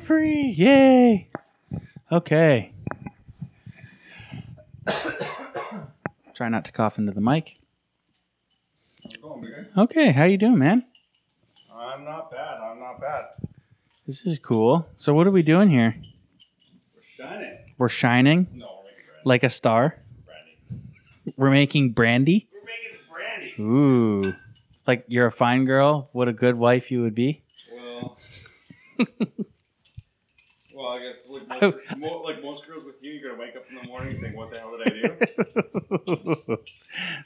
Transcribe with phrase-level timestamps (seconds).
[0.00, 0.48] free.
[0.56, 1.28] Yay.
[2.10, 2.72] Okay.
[6.34, 7.58] Try not to cough into the mic.
[9.76, 10.84] Okay, how you doing, man?
[11.74, 12.58] I'm not bad.
[12.60, 13.24] I'm not bad.
[14.06, 14.88] This is cool.
[14.96, 15.96] So what are we doing here?
[16.94, 17.58] We're shining.
[17.78, 19.22] We're shining No, we're making brandy.
[19.24, 20.02] like a star.
[20.26, 21.34] brandy.
[21.36, 22.48] We're making brandy.
[22.52, 23.54] We're making brandy.
[23.62, 24.34] Ooh.
[24.86, 26.08] Like you're a fine girl.
[26.12, 27.42] What a good wife you would be.
[27.72, 28.18] Well,
[30.80, 33.64] well, I guess like most, mo- like most girls with you, you're gonna wake up
[33.68, 34.88] in the morning saying, "What the hell did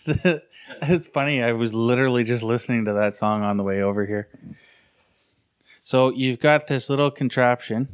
[0.06, 0.40] I do?"
[0.82, 1.42] it's funny.
[1.42, 4.28] I was literally just listening to that song on the way over here.
[5.82, 7.88] So you've got this little contraption.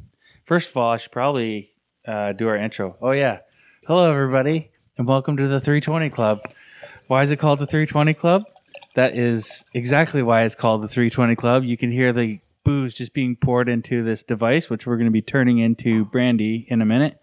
[0.45, 1.71] First of all, I should probably
[2.07, 2.97] uh, do our intro.
[3.03, 3.41] Oh yeah,
[3.87, 6.41] hello everybody, and welcome to the 320 Club.
[7.09, 8.45] Why is it called the 320 Club?
[8.95, 11.65] That is exactly why it's called the 320 Club.
[11.65, 15.11] You can hear the booze just being poured into this device, which we're going to
[15.13, 17.19] be turning into brandy in a minute.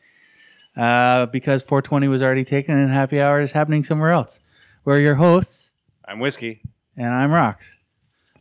[0.76, 4.42] Uh, because 420 was already taken and happy hour is happening somewhere else.
[4.86, 5.74] We're your hosts,
[6.06, 6.62] I'm whiskey.
[6.96, 7.76] and I'm Rocks.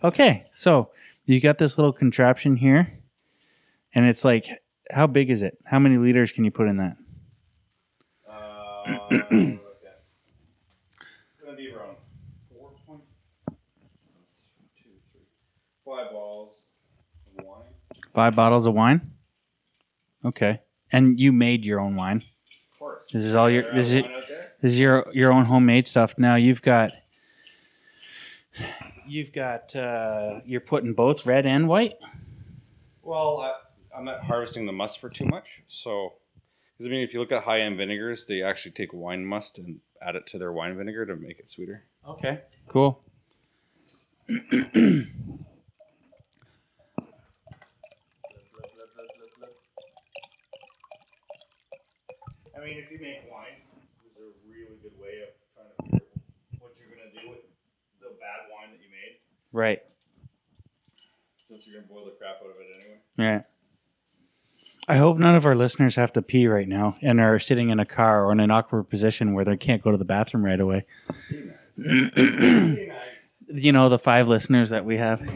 [0.05, 0.91] Okay, so
[1.25, 2.93] you got this little contraption here,
[3.95, 4.47] and it's like,
[4.91, 5.57] how big is it?
[5.65, 6.97] How many liters can you put in that?
[8.31, 9.59] Uh, it's
[11.43, 11.97] gonna be around
[12.51, 13.01] four point
[14.77, 15.23] two, three,
[15.85, 16.61] five balls
[17.39, 17.63] of wine.
[18.17, 19.13] Five bottles of wine.
[20.25, 22.17] Okay, and you made your own wine.
[22.73, 23.11] Of course.
[23.13, 24.05] This is all your- this is-?
[24.63, 26.15] This is your your own homemade stuff.
[26.19, 26.93] Now you've got
[29.07, 31.93] you've got uh, you're putting both red and white.
[33.03, 33.53] Well, I,
[33.95, 35.63] I'm not harvesting the must for too much.
[35.67, 36.09] So,
[36.73, 39.59] because I mean, if you look at high end vinegars, they actually take wine must
[39.59, 41.85] and add it to their wine vinegar to make it sweeter.
[42.09, 43.05] Okay, cool.
[52.67, 53.63] mean, if you make wine,
[54.05, 56.01] this is a really good way of trying to figure
[56.61, 57.41] what you're gonna do with
[58.01, 59.19] the bad wine that you made,
[59.53, 59.83] Right.
[61.37, 63.01] since you're gonna boil the crap out of it anyway.
[63.19, 63.43] Yeah.
[64.89, 67.81] I hope none of our listeners have to pee right now and are sitting in
[67.81, 70.61] a car or in an awkward position where they can't go to the bathroom right
[70.61, 70.85] away.
[71.77, 73.43] Be nice.
[73.49, 75.23] You know, the five listeners that we have.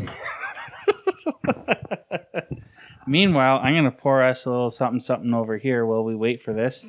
[3.11, 6.41] Meanwhile, I'm going to pour us a little something something over here while we wait
[6.41, 6.87] for this.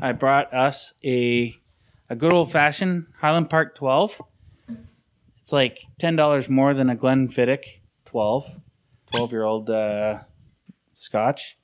[0.00, 1.58] I brought us a
[2.08, 4.22] a good old fashioned Highland Park 12.
[5.42, 8.60] It's like $10 more than a Glenfiddich 12,
[9.10, 10.20] 12 year old uh,
[10.94, 11.58] scotch.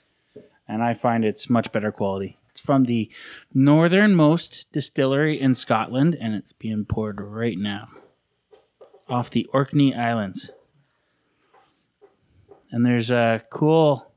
[0.66, 2.38] And I find it's much better quality.
[2.50, 3.08] It's from the
[3.54, 7.88] northernmost distillery in Scotland, and it's being poured right now
[9.08, 10.50] off the Orkney Islands.
[12.72, 14.10] And there's a cool,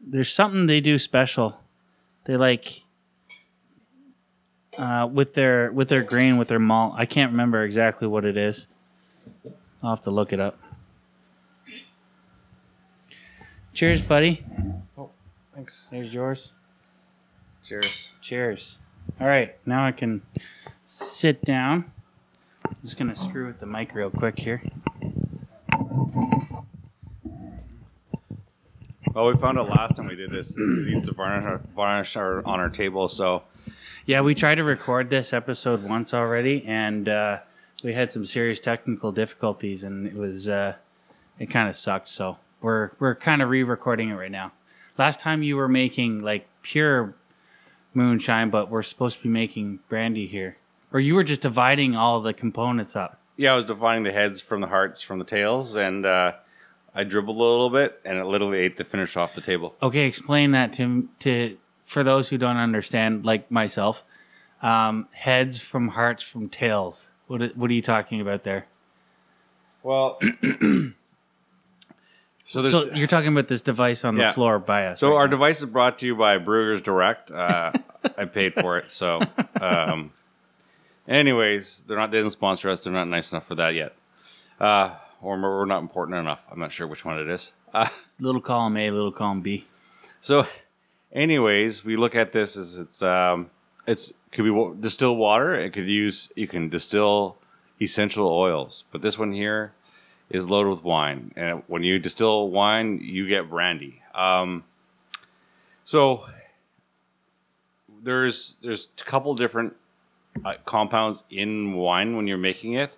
[0.00, 1.58] there's something they do special.
[2.24, 2.84] They like
[4.78, 6.94] uh, with their with their grain with their malt.
[6.96, 8.66] I can't remember exactly what it is.
[9.82, 10.58] I'll have to look it up.
[13.72, 14.44] Cheers, buddy.
[14.96, 15.10] Oh
[15.52, 15.88] thanks.
[15.90, 16.52] There's yours.
[17.64, 18.12] Cheers.
[18.20, 18.78] Cheers.
[19.20, 20.22] All right, now I can
[20.86, 21.90] sit down.
[22.82, 24.62] Just gonna screw with the mic real quick here.
[29.14, 30.56] Well, we found out last time we did this.
[30.56, 33.08] It needs to varnish, our, varnish our, on our table.
[33.08, 33.44] So,
[34.06, 37.38] Yeah, we tried to record this episode once already, and uh,
[37.84, 40.74] we had some serious technical difficulties, and it was uh,
[41.38, 42.08] it kind of sucked.
[42.08, 44.50] So we're we're kind of re-recording it right now.
[44.98, 47.14] Last time you were making like pure
[47.94, 50.56] moonshine, but we're supposed to be making brandy here,
[50.92, 53.20] or you were just dividing all the components up.
[53.36, 56.32] yeah, I was dividing the heads from the hearts from the tails, and uh,
[56.94, 59.74] I dribbled a little bit, and it literally ate the finish off the table.
[59.82, 64.04] Okay, explain that to to for those who don't understand, like myself.
[64.62, 67.10] Um, heads from hearts from tails.
[67.26, 68.66] What are- what are you talking about there?
[69.82, 70.18] Well,
[72.44, 75.00] so So you're talking about this device on the floor by us.
[75.00, 75.30] So right our now.
[75.32, 77.30] device is brought to you by Brewers Direct.
[77.30, 77.72] Uh,
[78.18, 79.20] I paid for it, so.
[79.60, 80.12] Um,
[81.08, 82.84] anyways, they're not they didn't sponsor us.
[82.84, 83.94] They're not nice enough for that yet,
[84.60, 84.90] uh,
[85.24, 86.44] or we're not important enough.
[86.50, 87.52] I'm not sure which one it is.
[87.72, 87.88] Uh,
[88.20, 89.66] little column A, little column B.
[90.20, 90.46] so,
[91.12, 93.50] anyways, we look at this as it's um,
[93.86, 95.54] it's could be distilled water.
[95.54, 97.38] It could use you can distill
[97.80, 99.72] essential oils, but this one here
[100.30, 104.02] is loaded with wine, and when you distill wine, you get brandy.
[104.14, 104.64] Um,
[105.84, 106.26] so
[108.02, 109.74] there's there's a couple different
[110.44, 112.96] uh, compounds in wine when you're making it,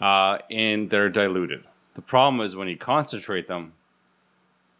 [0.00, 1.64] uh, and they're diluted.
[1.94, 3.72] The problem is when you concentrate them,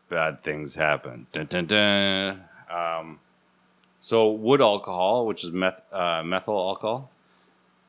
[0.09, 1.27] bad things happen.
[1.33, 2.45] Dun, dun, dun.
[2.71, 3.21] Um,
[3.99, 7.11] so wood alcohol, which is meth, uh, methyl alcohol,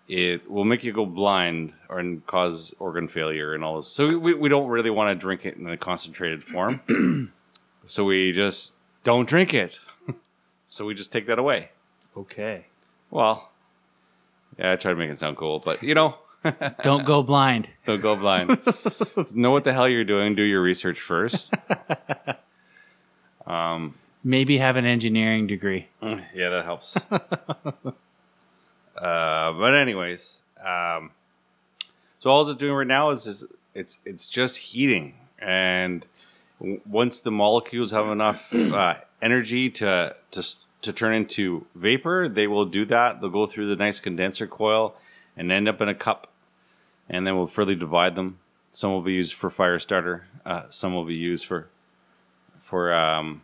[0.08, 3.88] it will make you go blind or and cause organ failure and all this.
[3.88, 7.34] So we, we don't really want to drink it in a concentrated form.
[7.86, 8.72] so we just
[9.04, 9.80] don't drink it.
[10.66, 11.72] so we just take that away.
[12.16, 12.68] Okay.
[13.12, 13.50] Well,
[14.58, 16.16] yeah, I try to make it sound cool, but you know,
[16.84, 17.70] Don't go blind.
[17.86, 18.50] don't go blind.
[19.34, 20.36] know what the hell you're doing.
[20.36, 21.54] Do your research first.
[24.24, 25.88] Maybe have an engineering degree.
[26.02, 26.98] yeah, that helps.
[27.12, 27.92] uh,
[28.96, 31.12] but anyways, um,
[32.20, 36.08] so all it's doing right now is, is it's it's just heating, and
[36.60, 40.44] w- once the molecules have enough uh, energy to to
[40.82, 43.22] to turn into vapor, they will do that.
[43.22, 44.96] They'll go through the nice condenser coil
[45.38, 46.32] and end up in a cup,
[47.10, 48.40] and then we'll further divide them.
[48.72, 50.26] Some will be used for fire starter.
[50.46, 51.70] Uh, some will be used for
[52.60, 53.42] for um,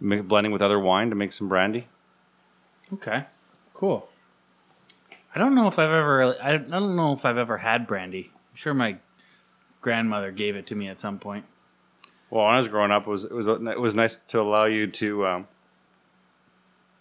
[0.00, 1.88] blending with other wine to make some brandy.
[2.92, 3.24] Okay.
[3.72, 4.08] Cool.
[5.34, 7.86] I don't know if I've ever I don't- I don't know if I've ever had
[7.86, 8.30] brandy.
[8.34, 8.96] I'm sure my
[9.80, 11.44] grandmother gave it to me at some point.
[12.30, 14.64] Well, when I was growing up, it was it was it was nice to allow
[14.66, 15.48] you to um,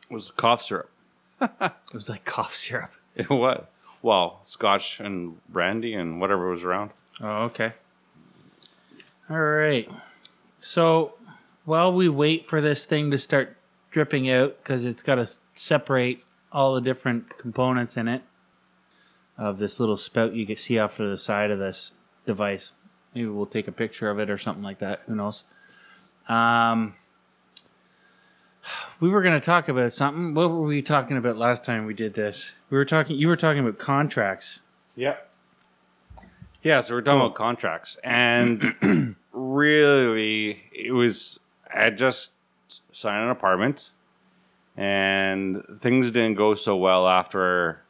[0.10, 0.90] it was cough syrup.
[1.42, 2.92] It was like cough syrup.
[3.30, 3.66] Was
[4.06, 6.92] well, scotch and brandy and whatever was around.
[7.20, 7.74] Oh, okay.
[9.28, 9.90] All right.
[10.60, 11.16] So
[11.66, 13.58] while we wait for this thing to start
[13.90, 18.22] dripping out, because it's got to separate all the different components in it
[19.40, 21.94] of this little spout you can see off to the side of this
[22.28, 22.74] device.
[23.16, 25.02] Maybe we'll take a picture of it or something like that.
[25.08, 25.46] Who knows?
[26.30, 26.94] Um,
[29.00, 30.34] we were going to talk about something.
[30.34, 32.56] What were we talking about last time we did this?
[32.70, 33.18] We were talking.
[33.18, 34.62] You were talking about contracts.
[34.96, 35.32] Yep.
[36.64, 41.40] Yeah, so we're talking about contracts, and really, it was
[41.72, 42.32] I just
[42.92, 43.92] signed an apartment,
[44.76, 47.84] and things didn't go so well after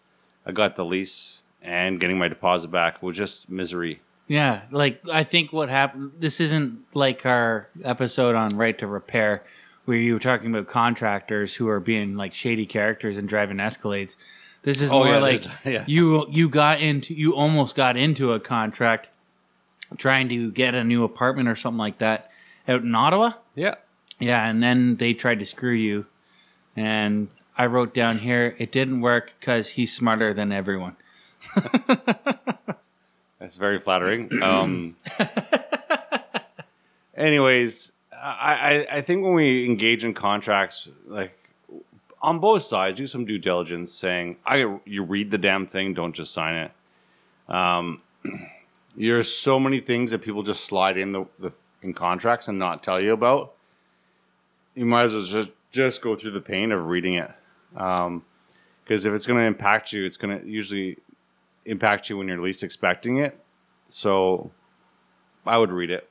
[0.46, 4.02] I got the lease and getting my deposit back was just misery.
[4.28, 6.14] Yeah, like I think what happened.
[6.20, 9.44] This isn't like our episode on right to repair,
[9.86, 14.16] where you were talking about contractors who are being like shady characters and driving Escalades.
[14.64, 15.86] This is Oh, more yeah, like yeah.
[15.88, 19.10] you you got into you almost got into a contract
[19.98, 22.32] trying to get a new apartment or something like that
[22.68, 23.34] out in Ottawa.
[23.56, 23.76] Yeah.
[24.20, 26.06] Yeah, and then they tried to screw you,
[26.76, 27.28] and
[27.58, 30.96] I wrote down here it didn't work because he's smarter than everyone.
[33.40, 34.32] That's very flattering.
[34.42, 34.96] Um,
[37.16, 37.92] anyways,
[38.28, 41.38] I, I think when we engage in contracts, like
[42.22, 43.92] on both sides, do some due diligence.
[43.92, 46.72] Saying, I you read the damn thing, don't just sign it.
[47.54, 48.02] Um,
[48.98, 51.52] there's so many things that people just slide in the, the
[51.82, 53.54] in contracts and not tell you about.
[54.74, 57.30] You might as well just just go through the pain of reading it,
[57.74, 60.98] because if it's going to impact you, it's going to usually
[61.66, 63.40] impact you when you're least expecting it.
[63.88, 64.52] So
[65.46, 66.10] I would read it.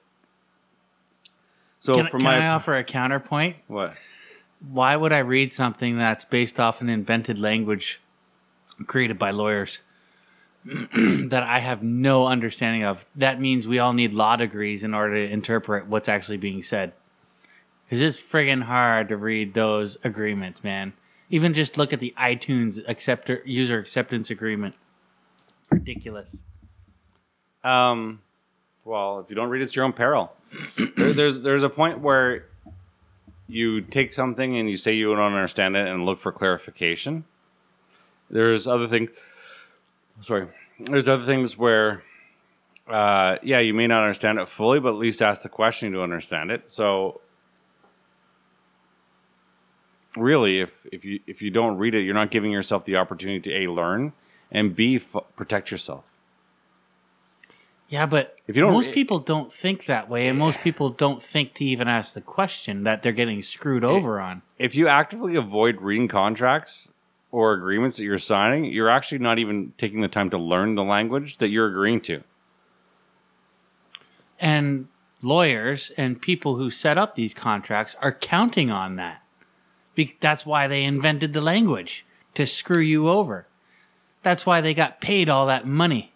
[1.84, 3.56] So Can, for can my I offer a counterpoint?
[3.66, 3.94] what?
[4.66, 8.00] why would I read something that's based off an invented language
[8.86, 9.80] created by lawyers
[10.64, 13.04] that I have no understanding of?
[13.14, 16.94] That means we all need law degrees in order to interpret what's actually being said.
[17.84, 20.94] Because it's friggin' hard to read those agreements, man.
[21.28, 24.74] Even just look at the iTunes acceptor user acceptance agreement.
[25.70, 26.42] Ridiculous.
[27.62, 28.22] Um,
[28.84, 30.32] well, if you don't read it, it's your own peril.
[30.96, 32.46] there, there's there's a point where
[33.46, 37.24] you take something and you say you don't understand it and look for clarification.
[38.30, 39.10] There's other things.
[40.20, 40.48] Sorry,
[40.78, 42.02] there's other things where,
[42.88, 46.02] uh, yeah, you may not understand it fully, but at least ask the question to
[46.02, 46.68] understand it.
[46.68, 47.20] So,
[50.16, 53.40] really, if if you if you don't read it, you're not giving yourself the opportunity
[53.40, 54.12] to a learn
[54.50, 56.04] and b f- protect yourself.
[57.88, 61.22] Yeah, but If you don't- most people don't think that way, and most people don't
[61.22, 64.42] think to even ask the question that they're getting screwed over on.
[64.58, 66.90] if you actively avoid reading contracts
[67.30, 70.84] or agreements that you're signing, you're actually not even taking the time to learn the
[70.84, 72.22] language that you're agreeing to.
[74.40, 74.88] And
[75.22, 79.22] lawyers and people who set up these contracts are counting on that.
[79.94, 83.46] Be- that's why they invented the language to screw you over.
[84.22, 86.13] That's why they got paid all that money.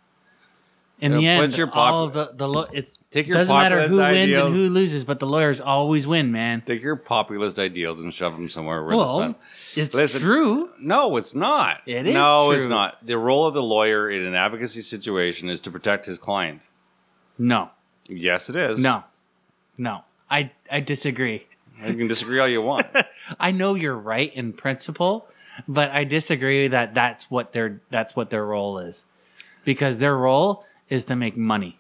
[1.01, 3.99] In the end, your all of the the lo- it's Take your doesn't matter who
[3.99, 6.61] wins and who loses, but the lawyers always win, man.
[6.67, 9.35] Take your populist ideals and shove them somewhere where the Well, sun.
[9.77, 10.21] it's Listen.
[10.21, 10.71] true.
[10.81, 11.83] No, it's not.
[11.87, 12.71] It is No, it's true.
[12.71, 13.07] not.
[13.07, 16.63] The role of the lawyer in an advocacy situation is to protect his client.
[17.39, 17.71] No,
[18.09, 18.79] Yes, it is.
[18.83, 19.05] no,
[19.77, 20.03] no.
[20.31, 21.47] I I disagree.
[21.87, 22.87] You can disagree all you want.
[23.39, 25.29] I know you're right in principle,
[25.69, 29.05] but I disagree that that's what their that's what their role is,
[29.65, 31.79] because their role is to make money,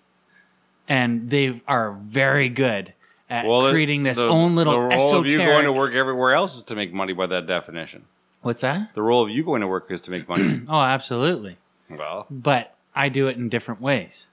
[0.88, 2.92] and they are very good
[3.30, 5.26] at Well, creating this the- own little The role esoteric.
[5.26, 8.04] of you going to work everywhere else is to make money by that definition.
[8.42, 8.94] What's that?
[8.94, 10.62] The role of you going to work is to make money.
[10.68, 11.58] Oh, absolutely.
[11.90, 14.28] well, But I do it in different ways.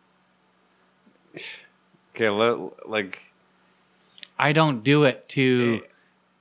[2.15, 3.19] okay, let, like
[4.39, 5.81] I don't do it to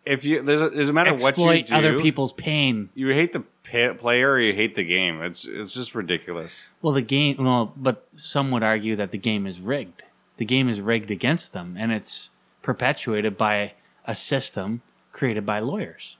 [0.04, 1.74] if you there's a, there's a matter of what you do.
[1.74, 2.90] other people's pain.
[2.94, 3.44] You hate the
[3.74, 5.20] pa- player or you hate the game.
[5.22, 6.68] It's it's just ridiculous.
[6.82, 7.36] Well, the game.
[7.38, 10.02] Well, but some would argue that the game is rigged.
[10.36, 12.30] The game is rigged against them, and it's
[12.62, 13.72] perpetuated by
[14.06, 16.16] a system created by lawyers.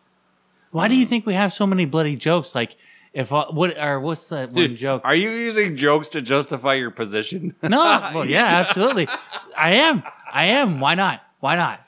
[0.71, 2.55] Why do you think we have so many bloody jokes?
[2.55, 2.77] Like,
[3.13, 5.03] if what or what's that one joke?
[5.05, 7.55] Are you using jokes to justify your position?
[7.63, 7.79] No,
[8.15, 9.09] well, yeah, absolutely.
[9.57, 10.03] I am.
[10.33, 10.81] I am.
[10.81, 11.23] Why not?
[11.41, 11.81] Why not?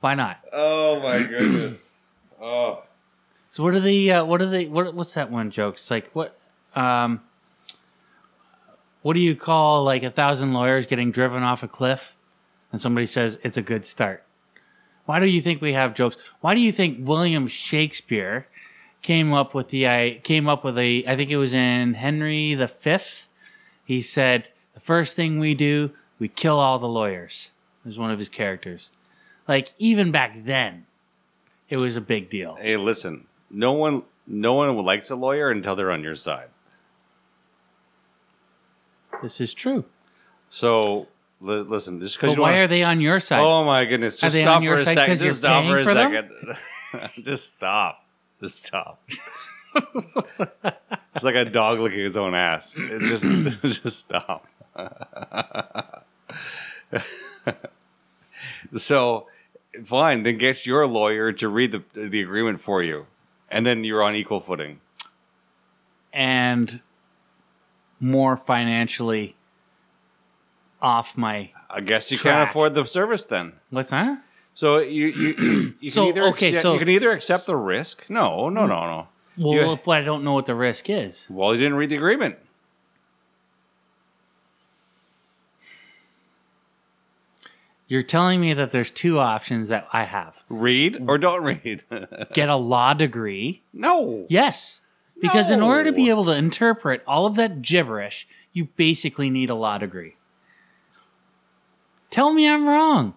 [0.00, 0.38] Why not?
[0.52, 1.90] oh my goodness.
[2.40, 2.84] Oh.
[3.50, 5.74] So what are the uh, what are the what what's that one joke?
[5.74, 6.38] It's like what
[6.74, 7.20] um
[9.02, 12.14] what do you call like a thousand lawyers getting driven off a cliff
[12.70, 14.24] and somebody says it's a good start?
[15.04, 16.16] Why do you think we have jokes?
[16.40, 18.46] Why do you think William Shakespeare
[19.02, 22.54] came up with the I came up with a I think it was in Henry
[22.54, 23.26] the Fifth.
[23.84, 25.90] He said the first thing we do
[26.20, 27.50] we kill all the lawyers.
[27.84, 28.90] It was one of his characters.
[29.48, 30.86] Like even back then,
[31.68, 32.54] it was a big deal.
[32.54, 33.26] Hey, listen.
[33.50, 36.48] No one no one likes a lawyer until they're on your side.
[39.22, 39.84] This is true.
[40.48, 41.08] So
[41.40, 43.40] li- listen, just because But you why want are they on your side?
[43.40, 44.18] Oh my goodness!
[44.18, 45.18] Just they stop your for a side second.
[45.20, 46.12] you're Just stop for a for them?
[46.92, 47.24] second.
[47.24, 48.04] just stop.
[48.40, 49.02] Just stop.
[51.14, 52.74] it's like a dog licking his own ass.
[52.76, 53.24] It just,
[53.82, 54.46] just stop.
[58.76, 59.26] so,
[59.84, 60.22] fine.
[60.22, 63.06] Then get your lawyer to read the the agreement for you,
[63.50, 64.80] and then you're on equal footing.
[66.12, 66.80] and
[68.00, 69.36] more financially
[70.80, 72.34] off my I guess you Track.
[72.34, 73.52] can't afford the service then.
[73.70, 74.22] what's that?
[74.54, 75.34] So you you
[75.80, 78.08] you can So, either okay, accept, so- you can either accept the risk.
[78.08, 79.08] No, no, no, no.
[79.38, 81.96] Well, You- if I don't know what the risk is, Well, you didn't read the
[81.96, 82.36] agreement.
[87.90, 91.82] You're telling me that there's two options that I have: Read or don't read.
[92.32, 93.62] get a law degree.
[93.72, 94.26] no.
[94.28, 94.80] Yes,
[95.20, 96.10] because in order to be No.
[96.12, 100.14] able to interpret all of that gibberish, you basically need a law degree.
[102.10, 103.14] Tell me I'm wrong.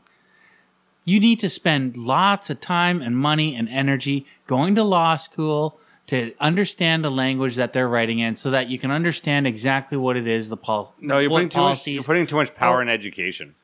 [1.06, 5.80] You need to spend lots of time and money and energy going to law school
[6.08, 10.16] to understand the language that they're writing in so that you can understand exactly what
[10.18, 11.64] it is the pol- No, you're what putting too much.
[11.66, 13.56] policies You're putting too much power in education.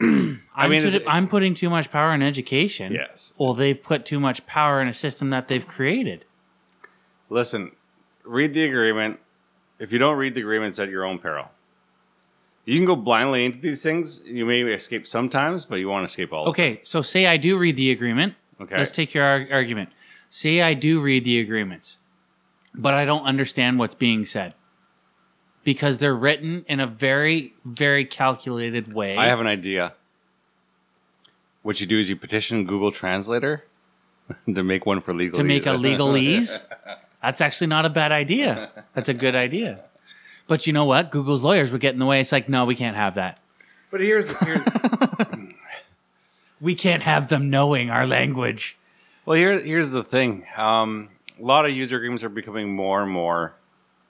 [0.00, 2.92] I'm, mean, too- I'm putting too much power in education.
[2.92, 3.32] Yes.
[3.38, 6.24] Well, they've put too much power in a system that they've created.
[7.30, 7.72] Listen,
[8.24, 9.20] read the agreement.
[9.78, 11.50] If you don't read the agreement, it's at your own peril.
[12.64, 14.22] You can go blindly into these things.
[14.26, 16.48] You may escape sometimes, but you won't escape all.
[16.48, 18.34] Okay, so say I do read the agreement.
[18.60, 18.76] Okay.
[18.76, 19.90] Let's take your ar- argument.
[20.28, 21.96] Say I do read the agreements,
[22.74, 24.54] but I don't understand what's being said
[25.68, 29.18] because they're written in a very, very calculated way.
[29.18, 29.92] I have an idea.
[31.60, 33.66] What you do is you petition Google Translator
[34.54, 36.66] to make one for legal to make a legalese.
[37.22, 38.70] That's actually not a bad idea.
[38.94, 39.84] That's a good idea.
[40.46, 41.10] But you know what?
[41.10, 42.18] Google's lawyers would get in the way.
[42.18, 43.38] It's like, no, we can't have that.
[43.90, 44.62] But here's, here's
[46.62, 48.78] We can't have them knowing our language.
[49.26, 50.46] Well, here, here's the thing.
[50.56, 53.52] Um, a lot of user agreements are becoming more and more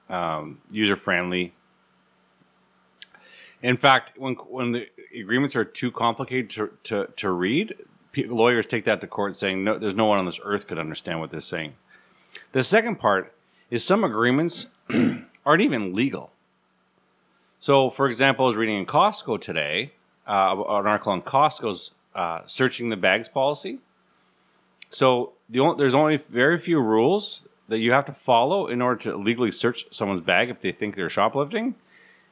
[0.08, 1.54] um, user friendly.
[3.62, 4.88] In fact, when when the
[5.18, 7.74] agreements are too complicated to, to, to read,
[8.16, 11.20] lawyers take that to court saying, no, there's no one on this earth could understand
[11.20, 11.74] what they're saying.
[12.52, 13.34] The second part
[13.70, 14.66] is some agreements
[15.46, 16.32] aren't even legal.
[17.60, 19.92] So, for example, I was reading in Costco today
[20.26, 23.78] uh, an article on Costco's uh, searching the bags policy.
[24.90, 29.00] So the only, there's only very few rules that you have to follow in order
[29.02, 31.74] to legally search someone's bag if they think they're shoplifting,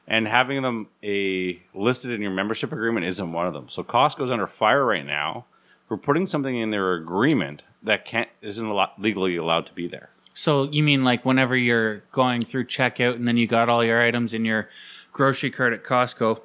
[0.08, 3.68] and having them a listed in your membership agreement isn't one of them.
[3.68, 5.44] So Costco's under fire right now
[5.88, 10.10] for putting something in their agreement that can't isn't legally allowed to be there.
[10.32, 14.02] So you mean like whenever you're going through checkout and then you got all your
[14.02, 14.68] items in your
[15.12, 16.40] grocery cart at Costco,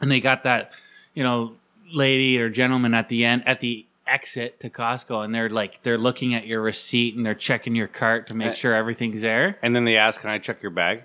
[0.00, 0.72] and they got that,
[1.14, 1.54] you know,
[1.92, 5.98] lady or gentleman at the end at the exit to Costco, and they're like they're
[5.98, 9.58] looking at your receipt and they're checking your cart to make Uh, sure everything's there.
[9.62, 11.02] And then they ask, "Can I check your bag?"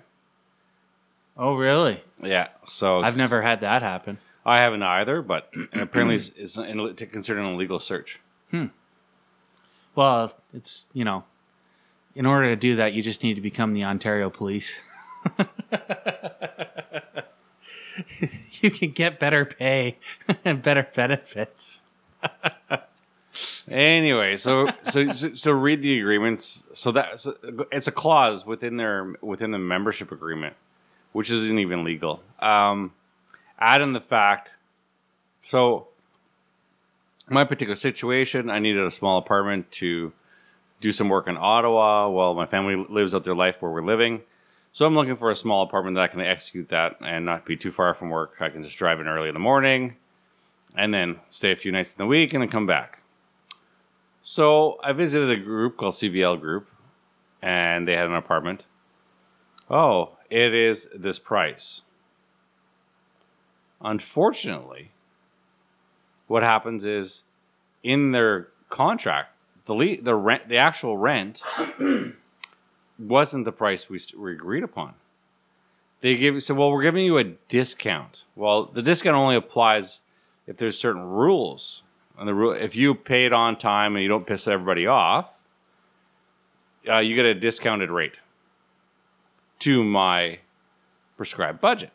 [1.36, 2.02] Oh, really?
[2.22, 2.48] Yeah.
[2.64, 4.18] So I've never had that happen.
[4.46, 8.20] I haven't either, but apparently it's, it's in- considered an illegal search.
[8.50, 8.66] Hmm.
[9.94, 11.24] Well, it's you know,
[12.14, 14.78] in order to do that, you just need to become the Ontario Police.
[18.60, 19.98] you can get better pay
[20.44, 21.78] and better benefits.
[23.68, 26.66] Anyway, so, so so so read the agreements.
[26.72, 27.36] So that so
[27.72, 30.54] it's a clause within their within the membership agreement,
[31.12, 32.22] which isn't even legal.
[32.40, 32.92] Um,
[33.58, 34.50] add in the fact.
[35.40, 35.88] So,
[37.28, 40.12] my particular situation, I needed a small apartment to
[40.80, 44.22] do some work in Ottawa while my family lives out their life where we're living.
[44.72, 47.56] So I'm looking for a small apartment that I can execute that and not be
[47.56, 48.36] too far from work.
[48.40, 49.96] I can just drive in early in the morning
[50.74, 52.98] and then stay a few nights in the week and then come back.
[54.26, 56.66] So I visited a group called CVL Group
[57.42, 58.66] and they had an apartment.
[59.70, 61.82] Oh, it is this price.
[63.82, 64.92] Unfortunately,
[66.26, 67.24] what happens is
[67.82, 71.42] in their contract, the le- the rent, the actual rent
[72.98, 74.94] wasn't the price we, st- we agreed upon.
[76.00, 78.24] They give so well, we're giving you a discount.
[78.34, 80.00] Well, the discount only applies
[80.46, 81.82] if there's certain rules.
[82.18, 85.38] And the rule, if you pay it on time and you don't piss everybody off,
[86.88, 88.20] uh, you get a discounted rate
[89.60, 90.38] to my
[91.16, 91.90] prescribed budget.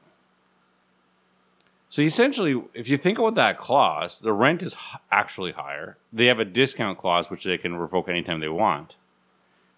[1.89, 4.75] So essentially, if you think about that clause, the rent is
[5.11, 5.97] actually higher.
[6.13, 8.95] They have a discount clause which they can revoke anytime they want.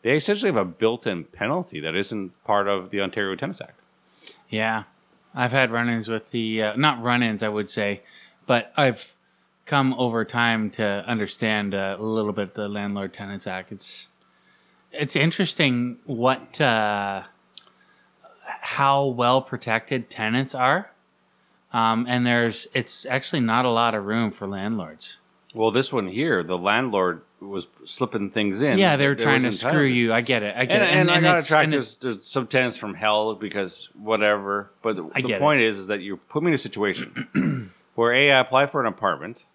[0.01, 3.79] They essentially have a built-in penalty that isn't part of the Ontario Tenants Act.
[4.49, 4.83] Yeah,
[5.33, 8.01] I've had run-ins with the uh, not run-ins, I would say,
[8.45, 9.15] but I've
[9.65, 13.71] come over time to understand uh, a little bit the Landlord Tenants Act.
[13.71, 14.07] It's
[14.91, 17.23] it's interesting what uh,
[18.61, 20.91] how well protected tenants are,
[21.73, 25.17] um, and there's it's actually not a lot of room for landlords.
[25.53, 28.77] Well, this one here, the landlord was slipping things in.
[28.77, 29.91] Yeah, they were that trying to screw entitled.
[29.91, 30.13] you.
[30.13, 30.55] I get it.
[30.55, 31.11] I get And, it.
[31.11, 34.71] and, I got to it's- and There's, there's some tenants from hell because whatever.
[34.81, 38.13] But the, I the point is, is that you put me in a situation where
[38.13, 39.45] a I apply for an apartment.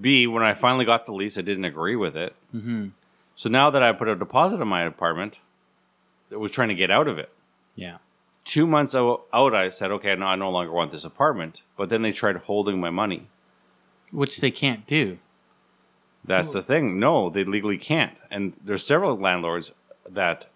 [0.00, 2.34] B when I finally got the lease, I didn't agree with it.
[2.54, 2.88] Mm-hmm.
[3.34, 5.38] So now that I put a deposit on my apartment,
[6.32, 7.30] I was trying to get out of it.
[7.74, 7.98] yeah.
[8.44, 11.62] Two months out, I said, okay, no, I no longer want this apartment.
[11.76, 13.26] But then they tried holding my money.
[14.12, 15.18] Which they can't do.
[16.24, 17.00] That's the thing.
[17.00, 18.16] No, they legally can't.
[18.30, 19.72] And there's several landlords
[20.08, 20.46] that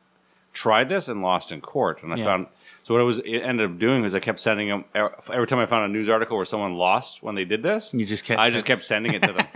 [0.52, 2.00] tried this and lost in court.
[2.04, 2.24] And I Yeah.
[2.26, 2.46] found
[2.90, 5.60] so what I was it ended up doing was I kept sending them every time
[5.60, 7.94] I found a news article where someone lost when they did this.
[7.94, 9.46] You just kept I just kept sending it to them.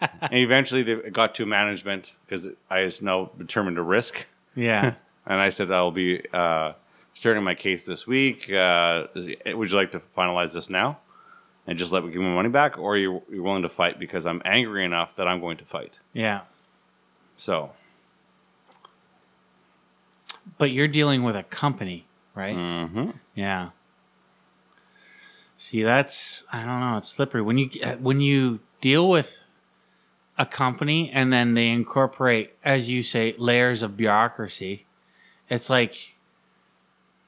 [0.20, 4.26] and eventually they got to management because I was now determined to risk.
[4.54, 4.94] Yeah.
[5.26, 6.74] And I said I'll be uh,
[7.14, 8.48] starting my case this week.
[8.48, 11.00] Uh, would you like to finalize this now?
[11.66, 14.24] And just let me give my money back, or you're, you're willing to fight because
[14.24, 15.98] I'm angry enough that I'm going to fight.
[16.14, 16.42] yeah.
[17.36, 17.72] So,
[20.56, 22.06] But you're dealing with a company,
[22.38, 22.56] right?
[22.56, 23.14] mhm.
[23.34, 23.70] Yeah.
[25.56, 26.96] See, that's I don't know.
[26.98, 29.44] It's slippery when you when you deal with
[30.38, 34.86] a company and then they incorporate, as you say, layers of bureaucracy.
[35.50, 36.14] It's like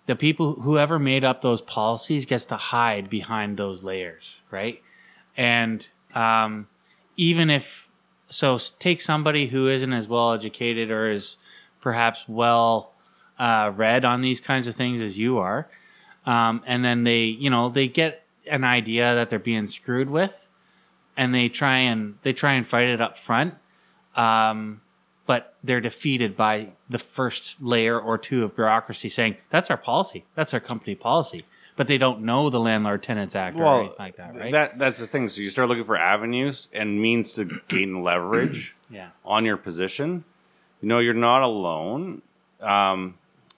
[0.07, 4.81] the people whoever made up those policies gets to hide behind those layers, right?
[5.37, 6.69] And um,
[7.17, 7.89] even if
[8.29, 11.37] so, take somebody who isn't as well educated or is
[11.81, 12.93] perhaps well
[13.41, 15.67] uh, read on these kinds of things as you are,
[16.27, 20.49] um, and then they, you know, they get an idea that they're being screwed with,
[21.17, 23.55] and they try and they try and fight it up front,
[24.15, 24.83] um,
[25.25, 30.27] but they're defeated by the first layer or two of bureaucracy saying that's our policy,
[30.35, 34.17] that's our company policy, but they don't know the Landlord Tenants Act or anything like
[34.17, 34.53] that, right?
[34.53, 35.31] that that's the thing.
[35.31, 40.25] So you start looking for avenues and means to gain leverage yeah, on your position.
[40.83, 42.21] You know, you're not alone.
[42.61, 43.15] Um,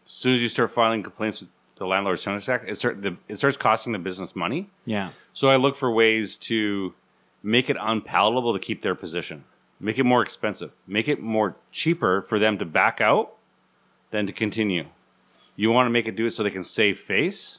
[0.07, 3.17] as soon as you start filing complaints with the Landlord Tenants Act, it, start, the,
[3.29, 4.71] it starts costing the business money.
[4.85, 6.95] yeah, So I look for ways to
[7.43, 9.45] make it unpalatable to keep their position,
[9.81, 13.35] make it more expensive, make it more cheaper for them to back out
[14.11, 14.87] than to continue.
[15.57, 17.59] You want to make it do it so they can save face,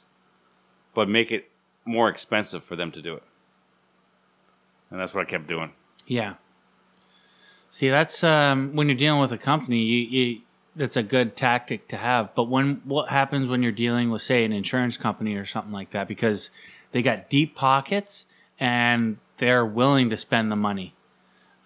[0.94, 1.50] but make it
[1.84, 3.22] more expensive for them to do it.
[4.90, 5.72] And that's what I kept doing.
[6.06, 6.34] yeah.
[7.70, 10.40] See, that's um, when you're dealing with a company, you, you
[10.76, 12.34] that's a good tactic to have.
[12.34, 15.90] But when what happens when you're dealing with, say, an insurance company or something like
[15.90, 16.50] that, because
[16.92, 18.26] they got deep pockets
[18.58, 20.94] and they're willing to spend the money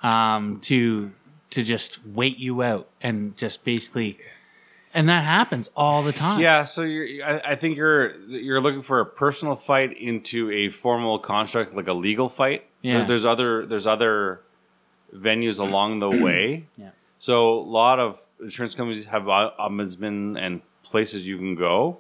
[0.03, 1.13] um, to
[1.51, 4.19] to just wait you out and just basically
[4.95, 6.41] and that happens all the time.
[6.41, 7.25] Yeah, so you're.
[7.25, 11.89] I, I think you're you're looking for a personal fight into a formal construct, like
[11.89, 12.65] a legal fight.
[12.83, 12.99] Yeah.
[12.99, 14.41] There- there's other there's other
[15.15, 16.67] venues along the way.
[16.77, 16.91] Yeah.
[17.19, 21.99] So a lot of insurance companies have o- ombudsman and places you can go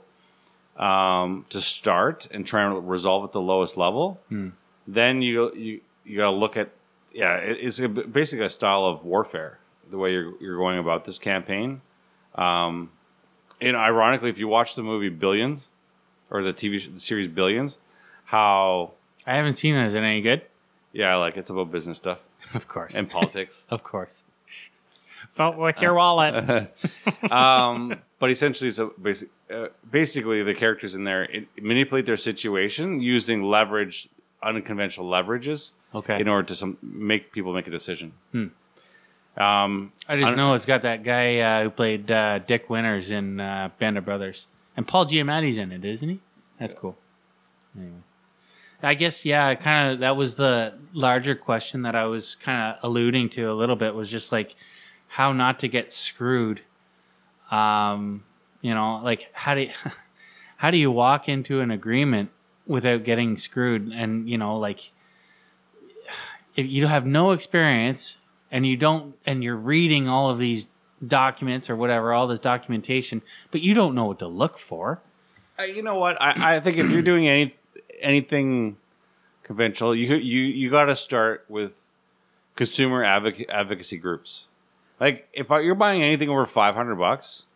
[0.77, 4.21] um, to start and try and resolve at the lowest level.
[4.29, 4.51] Hmm.
[4.87, 6.71] Then you you you got to look at
[7.13, 9.59] yeah, it, it's a, basically a style of warfare
[9.91, 11.81] the way you're you're going about this campaign.
[12.35, 12.91] Um,
[13.61, 15.69] and ironically, if you watch the movie Billions
[16.31, 17.79] or the TV sh- the series Billions,
[18.27, 18.93] how
[19.27, 19.87] I haven't seen that.
[19.87, 20.43] Is it any good?
[20.93, 22.19] yeah, like it's about business stuff
[22.55, 22.95] Of course.
[22.95, 23.67] and politics.
[23.71, 24.25] of course.
[25.35, 26.69] Vote with your wallet.
[27.31, 33.01] um, but essentially, so basic, uh, basically, the characters in there it, manipulate their situation
[33.01, 34.09] using leverage,
[34.43, 36.21] unconventional leverages, Okay.
[36.21, 38.13] in order to some make people make a decision.
[39.37, 43.11] Um, I just I- know it's got that guy uh, who played uh, Dick Winters
[43.11, 46.21] in uh, Band of Brothers, and Paul Giamatti's in it, isn't he?
[46.59, 46.97] That's cool.
[47.77, 47.93] Anyway,
[48.83, 52.79] I guess yeah, kind of that was the larger question that I was kind of
[52.83, 54.57] alluding to a little bit was just like
[55.09, 56.63] how not to get screwed.
[57.51, 58.25] Um,
[58.61, 59.71] you know, like how do you,
[60.59, 62.31] how do you walk into an agreement
[62.67, 63.89] without getting screwed?
[63.93, 64.93] And you know, like
[66.57, 68.19] if you have no experience
[68.51, 70.69] and you don't and you're reading all of these
[71.07, 75.01] documents or whatever all this documentation but you don't know what to look for
[75.57, 76.21] Uh, you know what?
[76.21, 77.55] I, I think if you're doing any
[78.01, 78.79] anything
[79.45, 81.93] conventional, you you you got to start with
[82.57, 84.48] consumer advoc- advocacy groups.
[85.01, 87.47] Like if you're buying anything over five hundred bucks,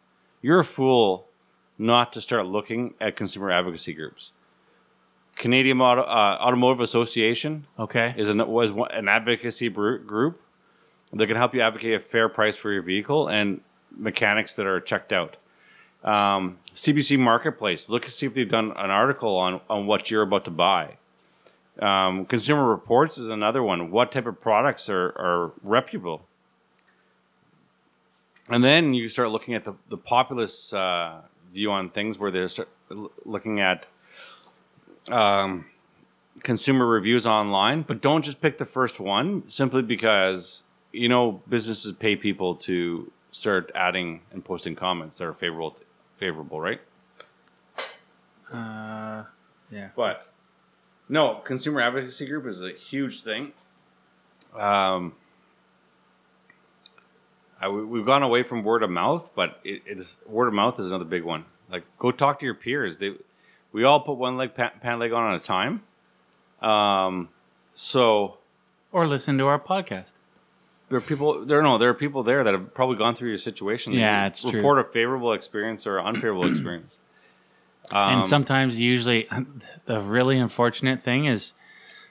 [0.40, 1.26] you're a fool
[1.78, 4.32] not to start looking at consumer advocacy groups.
[5.36, 10.40] Canadian Auto, uh, Automotive Association okay is an was one- an advocacy group
[11.12, 13.60] that can help you advocate a fair price for your vehicle and
[13.96, 15.36] mechanics that are checked out.
[16.04, 20.22] Um, CBC Marketplace, look and see if they've done an article on on what you're
[20.22, 20.96] about to buy.
[21.80, 23.90] Um, Consumer Reports is another one.
[23.90, 26.26] What type of products are, are reputable?
[28.48, 31.20] And then you start looking at the, the populist uh,
[31.52, 32.68] view on things where they're start
[33.24, 33.86] looking at
[35.10, 35.66] um,
[36.42, 41.92] consumer reviews online, but don't just pick the first one simply because you know businesses
[41.92, 45.76] pay people to start adding and posting comments that are favorable
[46.18, 46.80] favorable, right?
[48.52, 49.24] uh
[49.70, 50.28] yeah But
[51.08, 53.52] no, consumer advocacy group is a huge thing.
[54.58, 55.14] Um,
[57.62, 60.78] I, we- we've gone away from word of mouth, but it, it's word of mouth
[60.80, 61.44] is another big one.
[61.70, 62.98] Like, go talk to your peers.
[62.98, 63.14] They,
[63.72, 65.82] we all put one leg pa- pant leg on at a time.
[66.60, 67.28] Um,
[67.74, 68.38] so
[68.92, 70.12] or listen to our podcast
[70.88, 71.62] there are people there.
[71.62, 73.94] No, there are people there that have probably gone through your situation.
[73.94, 74.52] Yeah, it's true.
[74.52, 76.98] report a favorable experience or unfavorable experience.
[77.90, 79.26] Um, and sometimes usually
[79.86, 81.54] the really unfortunate thing is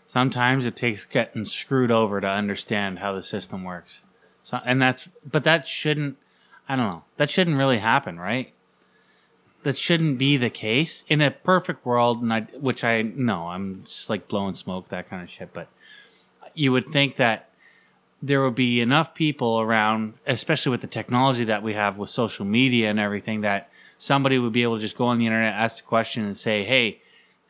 [0.07, 4.01] sometimes it takes getting screwed over to understand how the system works
[4.43, 6.17] so and that's but that shouldn't
[6.67, 7.03] i don't know.
[7.17, 8.53] That shouldn't really happen right?
[9.63, 11.03] That shouldn't be the case.
[11.07, 15.09] In a perfect world and I, which i know i'm just like blowing smoke that
[15.09, 15.67] kind of shit but
[16.53, 17.49] you would think that
[18.21, 22.45] there would be enough people around, especially with the technology that we have with social
[22.45, 25.77] media and everything, that somebody would be able to just go on the internet, ask
[25.77, 27.01] the question, and say, "Hey,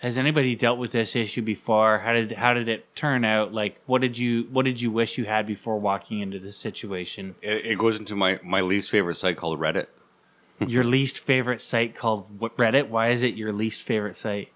[0.01, 1.99] has anybody dealt with this issue before?
[1.99, 3.53] How did how did it turn out?
[3.53, 7.35] Like, what did you what did you wish you had before walking into this situation?
[7.41, 9.85] it, it goes into my, my least favorite site called Reddit.
[10.67, 12.89] your least favorite site called Reddit?
[12.89, 14.51] Why is it your least favorite site?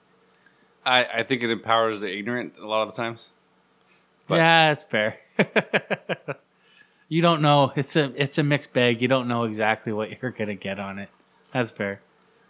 [0.84, 3.30] I, I think it empowers the ignorant a lot of the times.
[4.28, 5.20] But- yeah, that's fair.
[7.08, 7.72] you don't know.
[7.76, 9.00] It's a it's a mixed bag.
[9.00, 11.10] You don't know exactly what you're gonna get on it.
[11.54, 12.02] That's fair.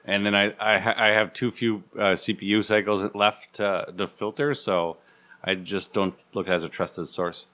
[0.05, 4.53] And then I I, ha- I have too few uh, CPU cycles left to filter,
[4.53, 4.97] so
[5.43, 7.47] I just don't look as a trusted source.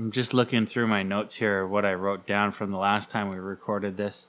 [0.00, 3.28] I'm just looking through my notes here, what I wrote down from the last time
[3.28, 4.28] we recorded this.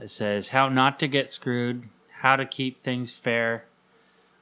[0.00, 1.88] It says how not to get screwed,
[2.20, 3.64] how to keep things fair,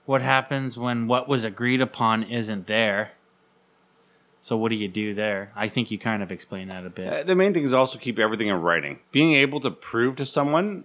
[0.05, 3.12] what happens when what was agreed upon isn't there.
[4.40, 5.53] So what do you do there?
[5.57, 7.12] I think you kind of explained that a bit.
[7.12, 9.01] Uh, The main thing is also keep everything in writing.
[9.12, 10.85] Being able to prove to someone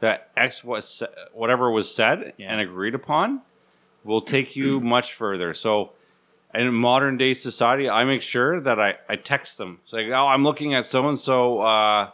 [0.00, 2.52] that X was whatever was said Yeah.
[2.52, 3.42] and agreed upon
[4.04, 5.54] will take you much further.
[5.54, 5.92] So,
[6.54, 9.78] in modern day society, I make sure that I, I text them.
[9.84, 12.10] It's like, oh, I'm looking at so and so.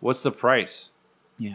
[0.00, 0.90] What's the price?
[1.38, 1.54] Yeah.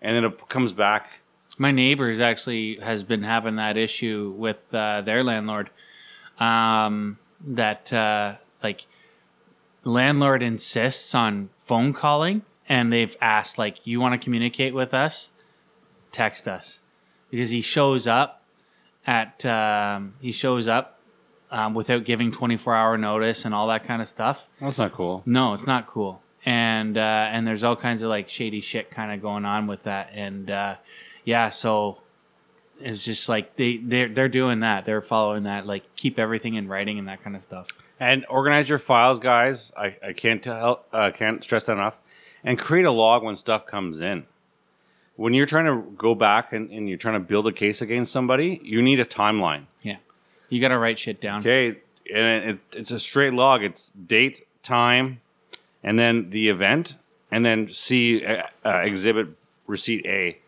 [0.00, 1.20] And then it comes back.
[1.58, 5.68] My neighbors actually has been having that issue with uh, their landlord.
[6.38, 8.86] Um, that uh, like
[9.84, 15.30] landlord insists on phone calling and they've asked like, "You want to communicate with us?
[16.12, 16.80] Text us,"
[17.30, 18.42] because he shows up
[19.06, 20.98] at um, he shows up
[21.50, 24.48] um, without giving twenty four hour notice and all that kind of stuff.
[24.60, 25.22] That's not cool.
[25.26, 26.22] No, it's not cool.
[26.44, 29.84] And uh, and there's all kinds of like shady shit kind of going on with
[29.84, 30.10] that.
[30.12, 30.76] And uh,
[31.24, 31.98] yeah, so
[32.80, 34.84] it's just like they they're they're doing that.
[34.84, 35.66] They're following that.
[35.66, 37.68] Like keep everything in writing and that kind of stuff.
[37.98, 39.72] And organize your files, guys.
[39.76, 41.98] I, I can't tell, uh, can't stress that enough.
[42.44, 44.26] And create a log when stuff comes in.
[45.16, 48.12] When you're trying to go back and, and you're trying to build a case against
[48.12, 49.64] somebody, you need a timeline.
[49.82, 49.96] Yeah,
[50.50, 51.40] you got to write shit down.
[51.40, 51.78] Okay,
[52.12, 53.62] and it, it's a straight log.
[53.62, 55.22] It's date, time,
[55.82, 56.96] and then the event,
[57.30, 59.28] and then see uh, uh, exhibit
[59.66, 60.38] receipt A.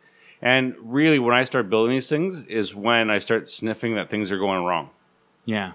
[0.41, 4.31] And really, when I start building these things, is when I start sniffing that things
[4.31, 4.91] are going wrong.
[5.45, 5.73] Yeah.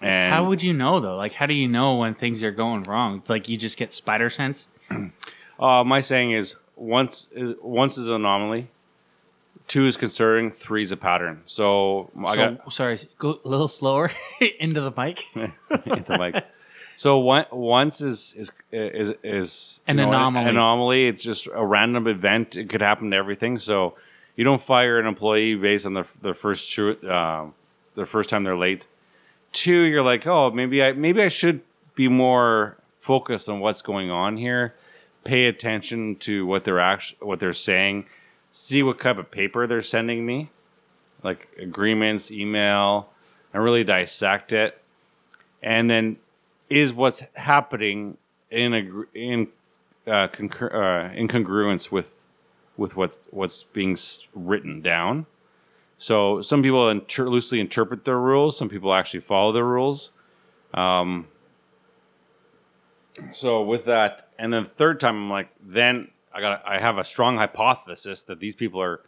[0.00, 1.16] And How would you know though?
[1.16, 3.18] Like, how do you know when things are going wrong?
[3.18, 4.68] It's like you just get spider sense.
[5.60, 8.68] uh, my saying is once is, once is an anomaly,
[9.68, 11.42] two is concerning, three is a pattern.
[11.46, 14.10] So I got sorry, go a little slower
[14.60, 15.24] into the mic.
[15.34, 16.44] into the mic.
[16.96, 20.48] So one, once is is is is An know, anomaly.
[20.48, 21.06] anomaly.
[21.08, 22.56] It's just a random event.
[22.56, 23.58] It could happen to everything.
[23.58, 23.94] So
[24.34, 27.46] you don't fire an employee based on their their first tru- uh,
[27.94, 28.86] their first time they're late.
[29.52, 31.60] Two, you're like, oh, maybe I maybe I should
[31.94, 34.74] be more focused on what's going on here.
[35.24, 38.06] Pay attention to what they're actually what they're saying.
[38.52, 40.48] See what type of paper they're sending me,
[41.22, 43.10] like agreements, email,
[43.52, 44.80] and really dissect it
[45.62, 46.16] and then
[46.68, 48.18] is what's happening
[48.50, 49.48] in a in
[50.06, 52.24] uh, concur, uh, in congruence with
[52.76, 53.96] with what's what's being
[54.34, 55.26] written down.
[55.98, 58.56] So some people inter- loosely interpret their rules.
[58.58, 60.10] Some people actually follow the rules.
[60.74, 61.28] Um,
[63.30, 66.98] so with that, and then the third time, I'm like, then I got I have
[66.98, 69.00] a strong hypothesis that these people are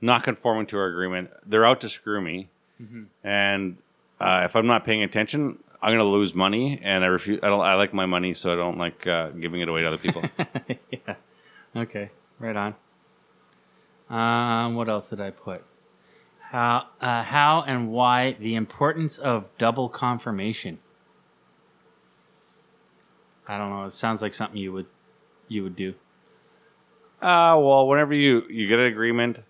[0.00, 1.30] not conforming to our agreement.
[1.46, 2.48] They're out to screw me,
[3.22, 3.76] and
[4.20, 7.40] uh, if I'm not paying attention, I'm gonna lose money, and I refuse.
[7.42, 7.60] I don't.
[7.60, 10.22] I like my money, so I don't like uh, giving it away to other people.
[10.90, 11.16] yeah.
[11.76, 12.10] Okay.
[12.38, 12.74] Right on.
[14.08, 15.62] Um, what else did I put?
[16.40, 20.78] How, uh, how and why the importance of double confirmation.
[23.46, 23.84] I don't know.
[23.84, 24.86] It sounds like something you would
[25.48, 25.94] you would do.
[27.20, 29.42] Uh, well, whenever you you get an agreement,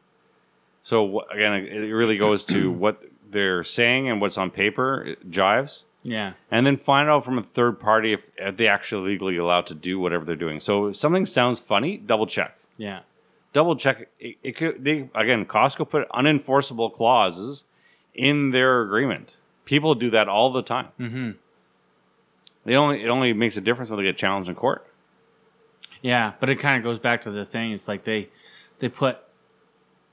[0.83, 5.31] so wh- again, it really goes to what they're saying and what's on paper it
[5.31, 6.35] jives, Yeah.
[6.51, 9.75] and then find out from a third party if, if they actually legally allowed to
[9.75, 10.61] do whatever they're doing.
[10.61, 12.59] So if something sounds funny, double check.
[12.77, 13.01] Yeah.
[13.55, 14.09] Double check.
[14.21, 17.65] It, it could they again Costco put unenforceable clauses
[18.15, 19.37] in their agreement.
[19.65, 20.89] People do that all the time.
[21.01, 21.31] Mm-hmm.
[22.67, 24.87] They only it only makes a difference when they get challenged in court.
[26.03, 27.73] Yeah, but it kind of goes back to the thing.
[27.73, 28.29] It's like they
[28.81, 29.19] they put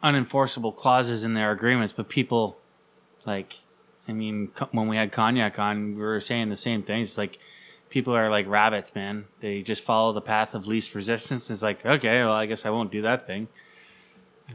[0.03, 2.57] unenforceable clauses in their agreements, but people
[3.25, 3.55] like
[4.11, 7.09] I mean, when we had cognac on, we were saying the same things.
[7.09, 7.39] It's like
[7.89, 9.25] people are like rabbits, man.
[9.39, 11.49] They just follow the path of least resistance.
[11.49, 13.47] It's like, okay, well, I guess I won't do that thing.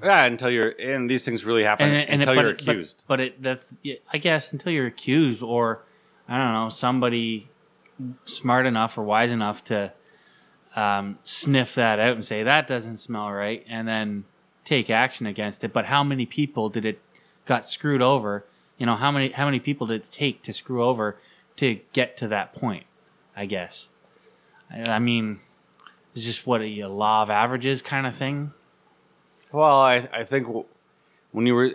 [0.02, 3.04] Yeah, until you're and these things really happen it- until but you're it- accused.
[3.08, 3.74] But, it that's
[4.12, 5.82] I guess until you're accused, or
[6.28, 7.48] I don't know, somebody
[8.26, 9.92] smart enough or wise enough to
[10.74, 14.24] um, sniff that out and say that doesn't smell right, and then
[14.64, 15.72] take action against it.
[15.72, 17.00] But how many people did it
[17.46, 18.44] got screwed over?
[18.78, 21.16] You know, how many how many people did it take to screw over
[21.56, 22.84] to get to that point?
[23.36, 23.88] I guess.
[24.70, 25.40] I, I mean,
[26.14, 28.52] it's just what a law of averages kind of thing.
[29.52, 30.48] Well, I, I think
[31.32, 31.70] when you were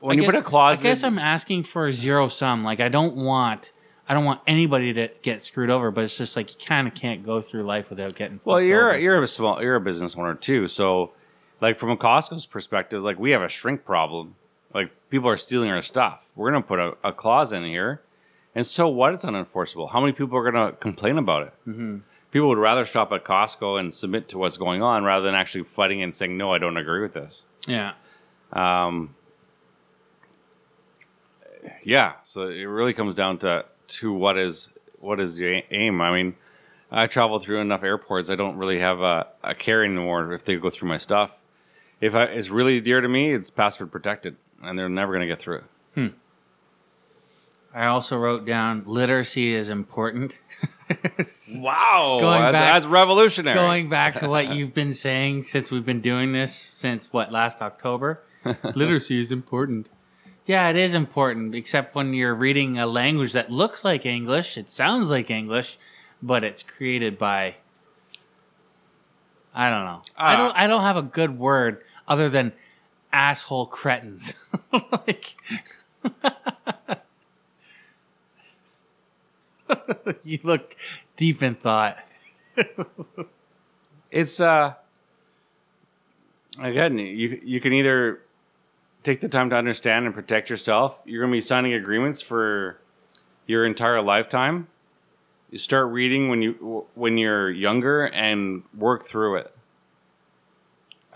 [0.00, 2.64] when I you put a clause, I guess in- I'm asking for a zero sum.
[2.64, 3.72] Like I don't want,
[4.08, 5.90] I don't want anybody to get screwed over.
[5.90, 8.40] But it's just like you kind of can't go through life without getting.
[8.44, 8.98] well, you're over.
[8.98, 10.68] you're a small you're a business owner too.
[10.68, 11.12] So,
[11.60, 14.36] like from a Costco's perspective, like we have a shrink problem.
[14.72, 16.30] Like people are stealing our stuff.
[16.34, 18.02] We're gonna put a, a clause in here,
[18.54, 19.14] and so what?
[19.14, 19.90] It's unenforceable.
[19.90, 21.54] How many people are gonna complain about it?
[21.68, 21.98] Mm-hmm.
[22.30, 25.64] People would rather shop at Costco and submit to what's going on rather than actually
[25.64, 27.92] fighting and saying, "No, I don't agree with this." yeah,
[28.52, 29.14] Um,
[31.82, 36.00] yeah, so it really comes down to to what is what is your aim.
[36.00, 36.36] I mean,
[36.90, 38.30] I travel through enough airports.
[38.30, 41.36] I don't really have a, a care anymore if they go through my stuff.
[42.00, 45.32] If I, it's really dear to me, it's password protected, and they're never going to
[45.32, 45.62] get through
[45.96, 46.12] it.
[47.72, 50.38] I also wrote down literacy is important.
[51.54, 53.54] Wow, Going that's, back- that's revolutionary.
[53.54, 57.62] Going back to what you've been saying since we've been doing this since what last
[57.62, 58.24] October,
[58.74, 59.88] literacy is important.
[60.46, 64.68] Yeah, it is important, except when you're reading a language that looks like English, it
[64.68, 65.78] sounds like English,
[66.20, 67.54] but it's created by
[69.54, 70.02] I don't know.
[70.16, 70.56] I Uh, don't.
[70.56, 72.52] I don't have a good word other than
[73.12, 74.34] asshole cretins.
[74.92, 75.36] like,
[80.24, 80.76] you look
[81.16, 81.98] deep in thought.
[84.10, 84.74] It's uh
[86.58, 88.20] again, you you can either
[89.02, 91.02] take the time to understand and protect yourself.
[91.04, 92.78] You're going to be signing agreements for
[93.46, 94.68] your entire lifetime.
[95.50, 99.56] You start reading when you when you're younger and work through it.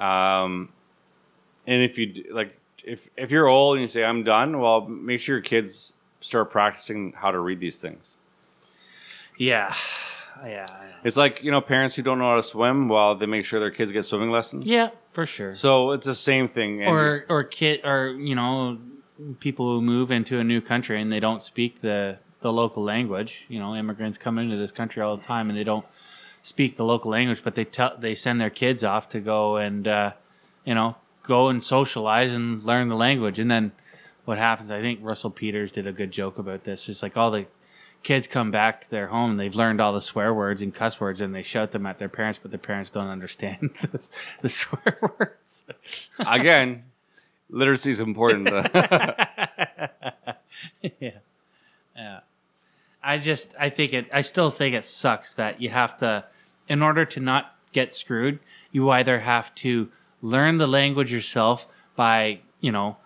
[0.03, 0.71] Um,
[1.67, 5.21] and if you like, if if you're old and you say I'm done, well, make
[5.21, 8.17] sure your kids start practicing how to read these things.
[9.37, 9.75] Yeah,
[10.45, 10.67] yeah,
[11.03, 12.89] It's like you know parents who don't know how to swim.
[12.89, 14.69] Well, they make sure their kids get swimming lessons.
[14.69, 15.55] yeah, for sure.
[15.55, 16.83] So it's the same thing.
[16.83, 18.79] and- or or kid or you know
[19.41, 23.47] people who move into a new country and they don't speak the the local language
[23.49, 25.87] you know immigrants come into this country all the time and they don't
[26.43, 29.87] speak the local language but they tell they send their kids off to go and
[29.87, 30.11] uh,
[30.65, 33.73] you know go and socialize and learn the language and then
[34.25, 37.31] what happens i think russell peters did a good joke about this just like all
[37.31, 37.47] the
[38.05, 41.01] kids come back to their home and they've learned all the swear words and cuss
[41.01, 44.09] words and they shout them at their parents but their parents don't understand the,
[44.43, 45.65] the swear words
[46.27, 46.85] again,
[47.49, 48.49] literacy is important.
[51.01, 51.11] Yeah,
[51.97, 52.21] yeah.
[53.03, 56.25] I just I think it I still think it sucks that you have to
[56.69, 58.39] in order to not get screwed,
[58.71, 59.91] you either have to
[60.25, 62.97] learn the language yourself by, you know,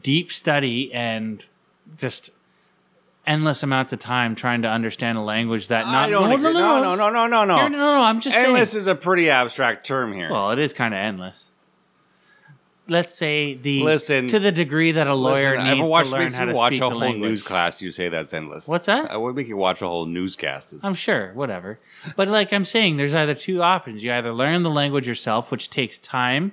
[0.00, 1.44] deep study and
[1.96, 2.30] just
[3.26, 6.52] endless amounts of time trying to understand a language that not I don't agree.
[6.52, 7.56] No, no, no, no, no, no.
[7.56, 8.80] Here- no, no, I'm just Endless saying.
[8.80, 10.30] is a pretty abstract term here.
[10.30, 11.50] Well, it is kind of endless.
[12.90, 16.32] Let's say the Listen- to the degree that a lawyer Listen, needs watch, to learn
[16.32, 17.30] how to watch speak a the whole language.
[17.30, 17.80] news class.
[17.80, 18.66] You say that's endless.
[18.68, 19.10] What's that?
[19.10, 20.74] I would make you watch a whole newscast.
[20.82, 21.78] I'm sure, whatever.
[22.16, 24.02] But like I'm saying, there's either two options.
[24.02, 26.52] You either learn the language yourself, which takes time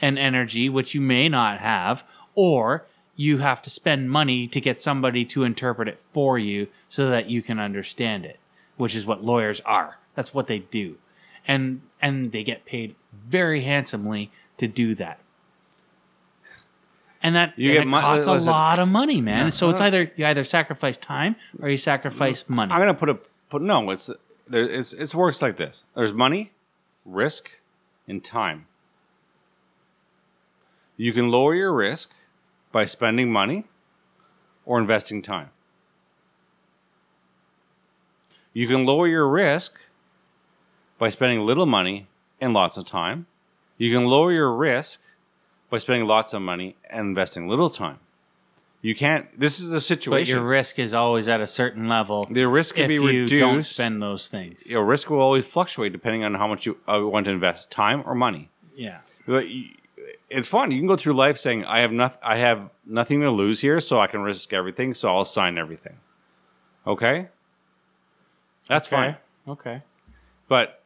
[0.00, 4.80] and energy, which you may not have, or you have to spend money to get
[4.80, 8.38] somebody to interpret it for you so that you can understand it,
[8.76, 9.98] which is what lawyers are.
[10.14, 10.96] That's what they do.
[11.46, 15.18] And and they get paid very handsomely to do that.
[17.22, 18.50] And that You and get it mon- costs a listen.
[18.50, 19.50] lot of money, man.
[19.52, 19.86] so it's no.
[19.86, 22.72] either you either sacrifice time or you sacrifice money.
[22.72, 23.90] I'm gonna put a put no.
[23.90, 24.10] It's
[24.48, 24.64] there.
[24.68, 25.84] It's it works like this.
[25.94, 26.52] There's money,
[27.04, 27.60] risk,
[28.08, 28.66] and time.
[30.96, 32.10] You can lower your risk
[32.72, 33.64] by spending money
[34.66, 35.50] or investing time.
[38.52, 39.78] You can lower your risk
[40.98, 42.06] by spending little money
[42.40, 43.26] and lots of time.
[43.78, 45.00] You can lower your risk
[45.72, 47.98] by spending lots of money and investing little time.
[48.82, 49.26] You can't.
[49.40, 50.36] This is a But situation.
[50.36, 52.26] your risk is always at a certain level.
[52.30, 53.40] The risk can if be you reduced.
[53.40, 54.66] don't spend those things.
[54.66, 58.02] Your risk will always fluctuate depending on how much you uh, want to invest, time
[58.04, 58.50] or money.
[58.74, 58.98] Yeah.
[59.26, 59.46] But
[60.28, 60.70] It's fun.
[60.72, 62.20] You can go through life saying, "I have nothing.
[62.22, 64.92] I have nothing to lose here, so I can risk everything.
[64.94, 65.96] So I'll sign everything."
[66.86, 67.28] Okay,
[68.68, 69.16] that's fine.
[69.48, 69.82] Okay.
[70.48, 70.81] But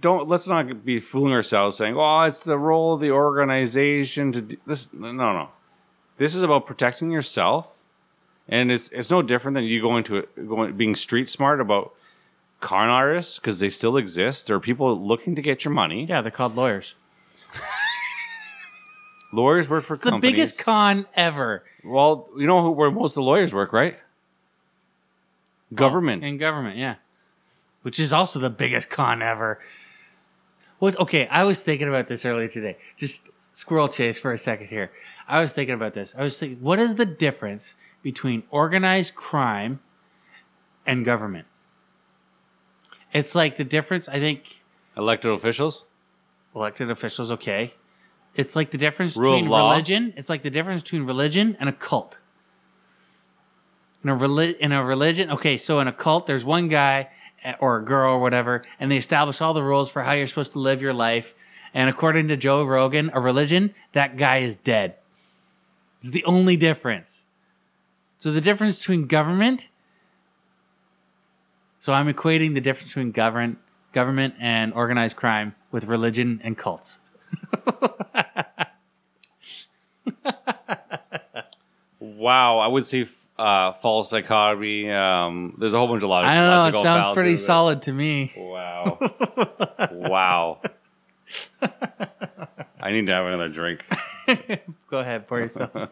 [0.00, 4.42] don't let's not be fooling ourselves saying, "Oh, it's the role of the organization to
[4.42, 5.48] do this." No, no.
[6.18, 7.82] This is about protecting yourself,
[8.48, 11.92] and it's it's no different than you going to going being street smart about
[12.60, 14.46] con artists because they still exist.
[14.46, 16.04] There are people looking to get your money.
[16.04, 16.94] Yeah, they're called lawyers.
[19.32, 20.32] Lawyers work for The companies.
[20.32, 23.98] biggest con ever well, you know who, where most of the lawyers work, right?
[25.74, 26.22] Government.
[26.22, 26.76] in government.
[26.76, 26.94] Yeah,
[27.84, 29.60] which is also the biggest con ever.
[30.78, 30.98] What?
[30.98, 32.78] Okay, I was thinking about this earlier today.
[32.96, 34.90] Just squirrel chase for a second here.
[35.28, 36.14] I was thinking about this.
[36.18, 39.80] I was thinking, what is the difference between organized crime
[40.86, 41.46] and government?
[43.12, 44.08] It's like the difference.
[44.08, 44.62] I think
[44.96, 45.84] Elected officials.
[46.54, 47.74] elected officials okay
[48.36, 51.72] it's like the difference Rule between religion it's like the difference between religion and a
[51.72, 52.20] cult
[54.04, 57.08] in a, reli- in a religion okay so in a cult there's one guy
[57.60, 60.52] or a girl or whatever and they establish all the rules for how you're supposed
[60.52, 61.34] to live your life.
[61.72, 64.96] And according to joe rogan a religion that guy is dead.
[66.00, 67.24] It's the only difference.
[68.18, 69.68] So the difference between government
[71.78, 73.58] so i'm equating the difference between government
[73.92, 76.98] government and organized crime with religion and cults.
[82.24, 83.06] Wow, I would say
[83.38, 84.90] uh, false dichotomy.
[84.90, 86.30] Um, there's a whole bunch of lot of.
[86.30, 86.78] I don't know.
[86.78, 87.46] It sounds pretty fallacies.
[87.46, 88.32] solid to me.
[88.36, 88.98] Wow.
[89.90, 90.60] wow.
[92.80, 93.84] I need to have another drink.
[94.90, 95.70] Go ahead, pour yourself.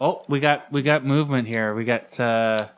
[0.00, 1.74] oh, we got we got movement here.
[1.74, 2.68] We got uh,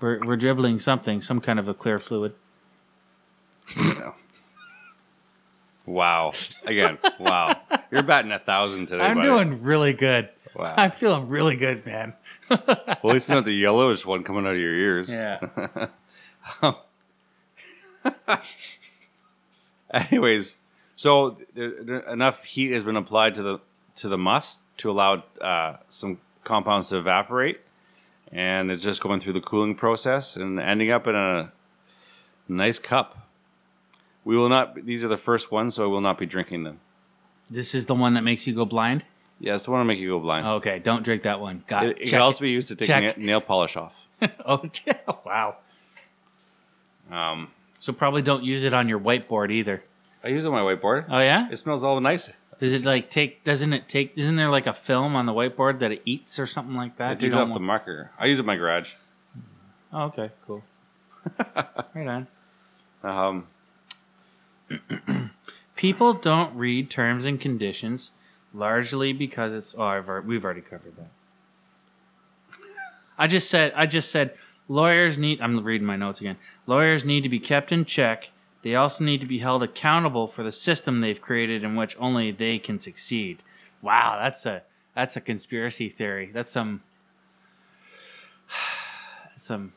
[0.00, 2.34] We're we're dribbling something, some kind of a clear fluid.
[5.90, 6.32] Wow.
[6.66, 7.60] Again, wow.
[7.90, 9.02] You're batting a thousand today.
[9.02, 9.28] I'm buddy.
[9.28, 10.28] doing really good.
[10.54, 10.74] Wow.
[10.76, 12.14] I'm feeling really good, man.
[12.48, 15.12] Well, at least it's not the yellowish one coming out of your ears.
[15.12, 15.88] Yeah.
[19.92, 20.58] Anyways,
[20.94, 23.58] so there, there- enough heat has been applied to the
[23.96, 27.60] to the must to allow uh, some compounds to evaporate,
[28.30, 31.50] and it's just going through the cooling process and ending up in a
[32.48, 33.26] nice cup.
[34.24, 34.84] We will not.
[34.84, 36.80] These are the first ones, so I will not be drinking them.
[37.50, 39.04] This is the one that makes you go blind.
[39.38, 40.46] Yes, I want to make you go blind.
[40.46, 41.64] Okay, don't drink that one.
[41.66, 42.02] Got it, it.
[42.04, 43.16] it can also be used to take Check.
[43.16, 44.06] na- nail polish off.
[44.46, 45.56] oh, yeah, wow.
[47.10, 47.48] Um,
[47.78, 49.82] So probably don't use it on your whiteboard either.
[50.22, 51.06] I use it on my whiteboard.
[51.08, 51.48] Oh yeah.
[51.50, 52.30] It smells all nice.
[52.58, 53.42] Does it like take?
[53.42, 54.12] Doesn't it take?
[54.16, 57.12] Isn't there like a film on the whiteboard that it eats or something like that?
[57.12, 58.10] It You takes don't off the want- marker.
[58.18, 58.92] I use it in my garage.
[59.92, 60.62] Oh, okay, cool.
[61.94, 62.26] right on.
[63.02, 63.46] Um,
[65.76, 68.12] People don't read terms and conditions
[68.52, 69.74] largely because it's.
[69.76, 71.10] Oh, I've we've already covered that.
[73.18, 73.72] I just said.
[73.74, 74.34] I just said
[74.68, 75.40] lawyers need.
[75.40, 76.36] I'm reading my notes again.
[76.66, 78.30] Lawyers need to be kept in check.
[78.62, 82.30] They also need to be held accountable for the system they've created in which only
[82.30, 83.42] they can succeed.
[83.80, 84.62] Wow, that's a
[84.94, 86.30] that's a conspiracy theory.
[86.32, 86.82] That's some.
[89.36, 89.72] Some.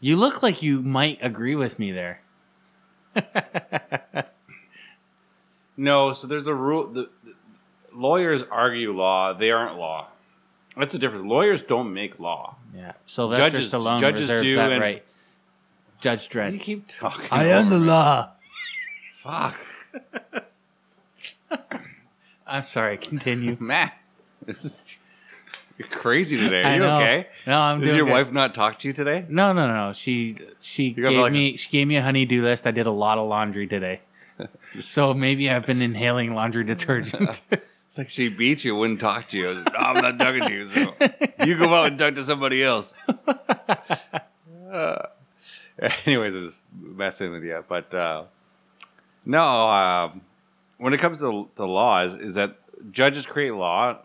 [0.00, 2.22] You look like you might agree with me there.
[5.80, 6.88] No, so there's a rule.
[6.88, 7.34] The, the
[7.94, 10.08] lawyers argue law; they aren't law.
[10.76, 11.24] That's the difference.
[11.24, 12.56] Lawyers don't make law.
[12.74, 12.92] Yeah.
[13.06, 15.04] Sylvester Judges- Stallone judges reserves do, that and- right.
[16.00, 16.52] Judge Dredd.
[16.52, 17.26] You keep talking.
[17.30, 18.30] I am the law.
[19.16, 19.58] fuck,
[22.46, 22.96] I'm sorry.
[22.98, 23.56] Continue.
[23.60, 23.90] man.
[25.78, 26.62] You're crazy today.
[26.62, 26.96] Are I you know.
[26.96, 27.26] okay?
[27.46, 28.12] No, I'm Did doing your good.
[28.12, 29.24] wife not talk to you today?
[29.28, 29.92] No, no, no.
[29.92, 32.66] She she got gave like me she gave me a honey-do list.
[32.66, 34.00] I did a lot of laundry today.
[34.80, 37.40] so maybe I've been inhaling laundry detergent.
[37.88, 39.46] It's like she beat you, wouldn't talk to you.
[39.46, 40.64] I was like, no, I'm not talking to you.
[40.66, 40.92] So
[41.46, 42.94] you go out and talk to somebody else.
[44.70, 45.06] Uh,
[46.04, 48.24] anyways, I was messing with you, but uh,
[49.24, 49.42] no.
[49.42, 50.20] Um,
[50.76, 52.58] when it comes to the law, is, is that
[52.92, 53.96] judges create law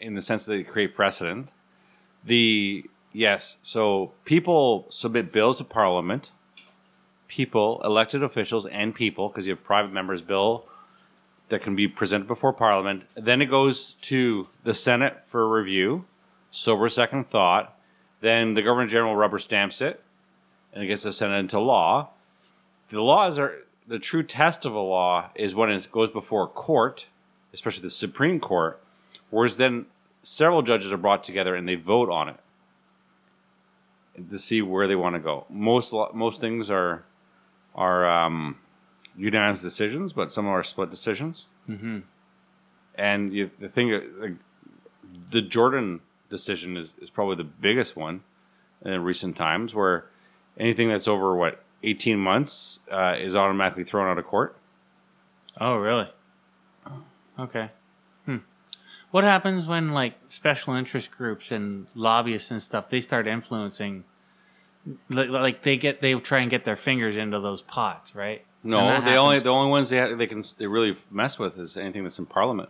[0.00, 1.52] in the sense that they create precedent.
[2.24, 6.30] The yes, so people submit bills to Parliament.
[7.28, 10.64] People, elected officials, and people, because you have private members' bill
[11.48, 13.04] that can be presented before Parliament.
[13.14, 16.06] Then it goes to the Senate for review,
[16.50, 17.76] sober second thought.
[18.20, 20.02] Then the Governor General rubber stamps it,
[20.72, 22.10] and it gets the Senate into law.
[22.88, 26.48] The laws are the true test of a law is when it goes before a
[26.48, 27.06] court,
[27.52, 28.82] especially the Supreme Court,
[29.30, 29.86] whereas then
[30.22, 32.36] several judges are brought together and they vote on it
[34.28, 35.46] to see where they want to go.
[35.48, 37.04] Most most things are
[37.74, 38.58] are um,
[39.16, 41.46] unanimous decisions, but some are split decisions.
[41.68, 42.00] Mm-hmm.
[42.96, 44.34] And you, the thing, uh, like,
[45.30, 48.22] the Jordan decision is, is probably the biggest one
[48.84, 50.06] in recent times, where
[50.58, 54.56] anything that's over what eighteen months uh, is automatically thrown out of court.
[55.58, 56.08] oh, really?
[57.38, 57.70] Okay.
[59.10, 64.04] What happens when like special interest groups and lobbyists and stuff they start influencing?
[65.08, 68.44] Like, like they get they try and get their fingers into those pots, right?
[68.62, 71.76] No, the only the only ones they ha- they can they really mess with is
[71.76, 72.68] anything that's in Parliament.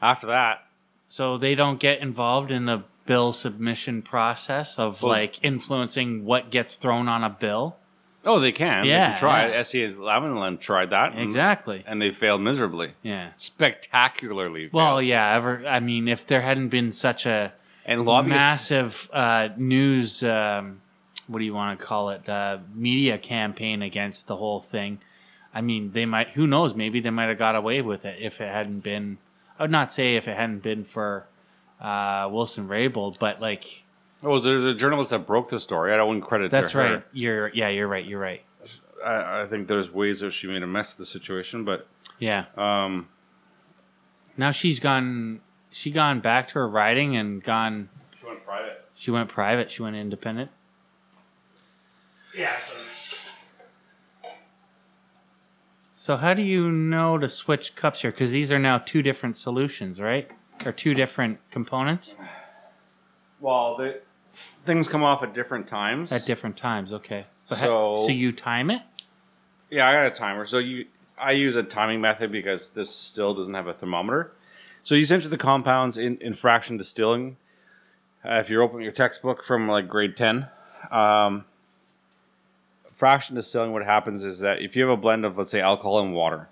[0.00, 0.66] After that,
[1.08, 6.50] So they don't get involved in the bill submission process of Well- like influencing what
[6.50, 7.76] gets thrown on a bill.
[8.24, 8.84] Oh, they can.
[8.84, 9.48] they Yeah, can try.
[9.48, 9.60] yeah.
[9.60, 11.82] SNC-Lavalin tried that, Exactly.
[11.86, 13.30] and they failed miserably, Yeah.
[13.36, 14.62] spectacularly.
[14.68, 14.72] Failed.
[14.74, 15.34] Well, yeah.
[15.34, 15.64] Ever.
[15.66, 17.52] I mean, if there hadn't been such a
[17.84, 18.36] and lobbyists.
[18.38, 20.80] massive uh, news, um,
[21.26, 25.00] what do you want to call it, uh, media campaign against the whole thing.
[25.54, 26.30] I mean, they might.
[26.30, 26.74] Who knows?
[26.74, 29.18] Maybe they might have got away with it if it hadn't been.
[29.58, 31.26] I would not say if it hadn't been for
[31.80, 33.82] uh, Wilson Raybould, but like
[34.24, 35.92] Oh, there's a journalist that broke the story.
[35.92, 36.94] I don't want to credit that's to her.
[36.94, 37.02] right.
[37.12, 37.68] You're yeah.
[37.68, 38.04] You're right.
[38.04, 38.42] You're right.
[39.04, 41.88] I, I think there's ways that she made a mess of the situation, but
[42.20, 42.44] Yeah.
[42.56, 43.08] um,
[44.36, 45.40] Now she's gone.
[45.72, 47.88] She gone back to her writing and gone.
[48.20, 48.84] she went private.
[48.94, 49.70] She went private.
[49.72, 50.50] She went independent.
[52.36, 52.54] Yeah.
[55.92, 58.10] So how do you know to switch cups here?
[58.10, 60.30] Because these are now two different solutions, right?
[60.66, 62.14] Or two different components
[63.40, 64.00] Well, the
[64.32, 66.12] things come off at different times.
[66.12, 66.92] at different times.
[66.92, 67.26] Okay.
[67.48, 68.82] But ha- So- so you time it.
[69.70, 70.44] Yeah, I got a timer.
[70.44, 70.86] So you,
[71.18, 74.32] I use a timing method because this still doesn't have a thermometer.
[74.82, 77.36] So you essentially the compounds in, in fraction distilling.
[78.24, 80.48] Uh, if you're opening your textbook from like grade ten,
[80.90, 81.44] um,
[82.92, 85.98] fraction distilling, what happens is that if you have a blend of, let's say, alcohol
[86.00, 86.48] and water,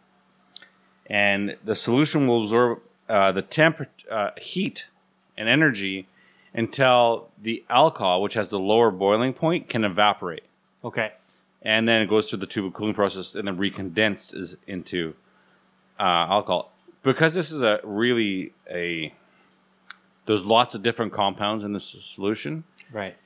[1.07, 4.87] and the solution will absorb uh, the temp uh, heat
[5.37, 6.07] and energy
[6.55, 10.43] until the alcohol, which has the lower boiling point, can evaporate,
[10.85, 11.13] Okay.
[11.63, 15.15] and then it goes through the tube of cooling process and then recondensed is into
[15.99, 16.73] uh, alcohol.
[17.03, 19.15] Because this is a really a
[20.27, 22.65] there's lots of different compounds in this solution.
[22.93, 23.17] Right.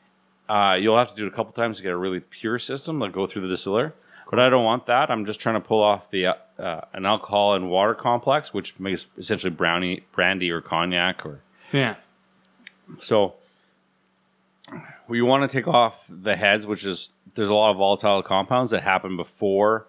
[0.49, 2.99] Uh, you'll have to do it a couple times to get a really pure system,
[2.99, 3.95] like go through the distiller.
[4.31, 5.11] But I don't want that.
[5.11, 8.79] I'm just trying to pull off the uh, uh, an alcohol and water complex, which
[8.79, 11.27] makes essentially brownie, brandy, or cognac.
[11.27, 11.41] Or
[11.73, 11.97] Yeah.
[12.99, 13.35] So
[15.09, 18.71] we want to take off the heads, which is there's a lot of volatile compounds
[18.71, 19.87] that happen before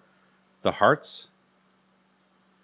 [0.62, 1.28] the hearts.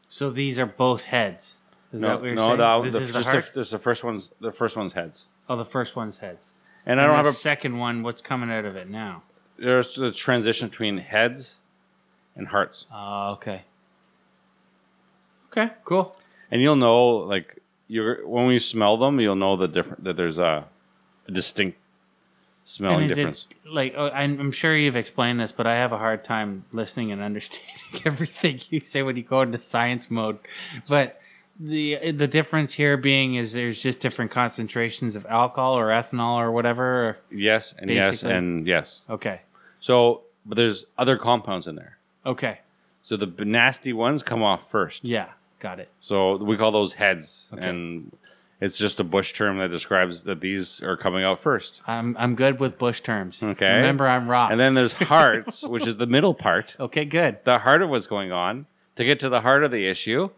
[0.08, 1.60] So these are both heads.
[1.92, 2.58] Is that no, what you're no, saying?
[2.58, 3.52] that, this the, is the hearts.
[3.52, 6.50] the, this the first one's the first one's heads, oh, the first one's heads.
[6.86, 8.02] and I don't the have a second one.
[8.02, 9.22] What's coming out of it now?
[9.58, 11.60] there's the transition between heads
[12.34, 12.86] and hearts.
[12.92, 13.62] Oh, okay.
[15.50, 16.16] Okay, cool.
[16.50, 17.61] and you'll know like
[17.92, 20.64] you're when we smell them you'll know the different that there's a,
[21.28, 21.78] a distinct
[22.64, 23.46] smelling is difference.
[23.50, 27.12] it like oh, I'm, sure you've explained this, but I have a hard time listening
[27.12, 30.38] and understanding everything you say when you go into science mode.
[30.88, 31.20] But
[31.60, 36.50] the the difference here being is there's just different concentrations of alcohol or ethanol or
[36.50, 37.08] whatever.
[37.08, 39.04] Or, yes and yes and yes.
[39.10, 39.42] Okay,
[39.80, 41.98] so but there's other compounds in there.
[42.24, 42.60] Okay,
[43.02, 45.04] so the nasty ones come off first.
[45.04, 45.28] Yeah,
[45.62, 45.88] got it.
[46.00, 47.68] so we call those heads Okay.
[47.68, 48.12] and
[48.60, 52.34] it's just a bush term that describes that these are coming out first I'm I'm
[52.34, 53.42] good with bush terms.
[53.42, 53.76] Okay.
[53.76, 54.50] remember I'm rock.
[54.52, 57.38] and then there's hearts which is the middle part okay, good.
[57.44, 60.30] the heart of what's going on to get to the heart of the issue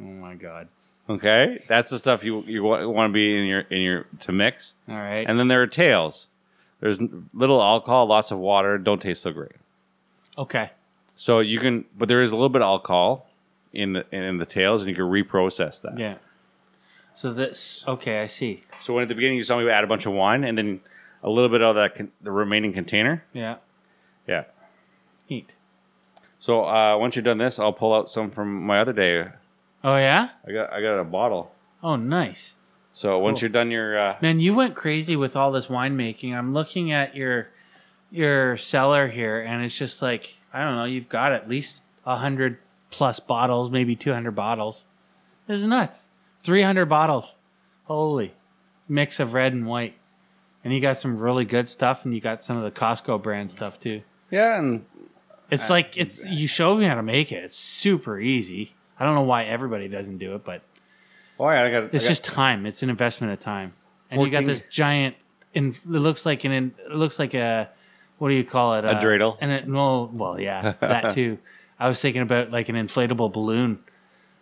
[0.00, 0.68] Oh my god.
[1.08, 4.74] okay that's the stuff you you want to be in your in your to mix
[4.88, 5.26] All right.
[5.28, 6.28] And then there are tails.
[6.80, 6.98] There's
[7.34, 9.52] little alcohol, lots of water, don't taste so great.
[10.38, 10.70] okay.
[11.14, 13.26] So you can, but there is a little bit of alcohol
[13.72, 15.98] in the in the tails, and you can reprocess that.
[15.98, 16.16] Yeah.
[17.14, 18.62] So this okay, I see.
[18.80, 20.80] So when at the beginning you saw me add a bunch of wine, and then
[21.22, 23.24] a little bit of that con- the remaining container.
[23.32, 23.56] Yeah.
[24.26, 24.44] Yeah.
[25.28, 25.54] Neat.
[26.38, 29.28] So uh, once you're done this, I'll pull out some from my other day.
[29.84, 30.30] Oh yeah.
[30.46, 31.52] I got I got a bottle.
[31.82, 32.54] Oh nice.
[32.92, 36.34] So once you're done your uh, Man, you went crazy with all this winemaking.
[36.34, 37.48] I'm looking at your
[38.10, 40.84] your cellar here, and it's just like I don't know.
[40.84, 42.58] You've got at least a hundred
[42.90, 44.84] plus bottles, maybe two hundred bottles.
[45.46, 46.08] This is nuts.
[46.42, 47.36] Three hundred bottles.
[47.84, 48.34] Holy
[48.88, 49.94] mix of red and white,
[50.64, 53.50] and you got some really good stuff, and you got some of the Costco brand
[53.52, 54.02] stuff too.
[54.30, 54.84] yeah, and
[55.50, 57.44] It's like it's you showed me how to make it.
[57.44, 58.74] It's super easy.
[58.98, 60.62] I don't know why everybody doesn't do it, but
[61.38, 61.82] oh yeah, I got.
[61.94, 62.66] it's I got- just time.
[62.66, 63.72] It's an investment of time.
[64.10, 65.14] And you got this giant.
[65.54, 66.52] And it looks like an.
[66.52, 67.68] It looks like a.
[68.18, 68.84] What do you call it?
[68.84, 69.36] A dreidel?
[69.40, 69.66] And it.
[69.68, 70.10] No.
[70.12, 71.38] Well, yeah, that too.
[71.80, 73.80] I was thinking about like an inflatable balloon.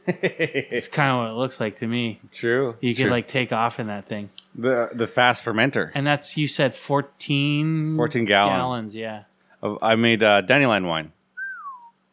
[0.06, 2.20] It's kind of what it looks like to me.
[2.32, 2.76] true.
[2.80, 3.10] You could true.
[3.10, 5.90] like take off in that thing, the the fast fermenter.
[5.94, 7.96] and that's you said fourteen.
[7.96, 8.56] 14 gallon.
[8.56, 8.96] gallons.
[8.96, 9.24] Yeah.
[9.62, 11.12] Of- I made uh, dandelion wine.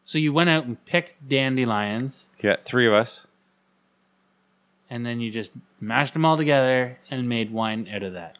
[0.04, 3.26] So you went out and picked dandelions, Yeah, three of us.
[4.88, 5.50] and then you just
[5.80, 8.36] mashed them all together and made wine out of that.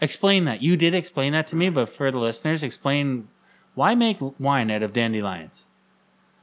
[0.00, 0.62] Explain that.
[0.62, 3.28] You did explain that to me, but for the listeners, explain
[3.74, 5.66] why make wine out of dandelions.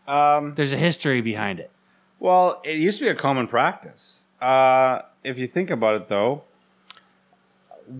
[0.07, 1.71] Um, There's a history behind it.
[2.19, 4.25] Well, it used to be a common practice.
[4.41, 6.43] Uh, if you think about it, though,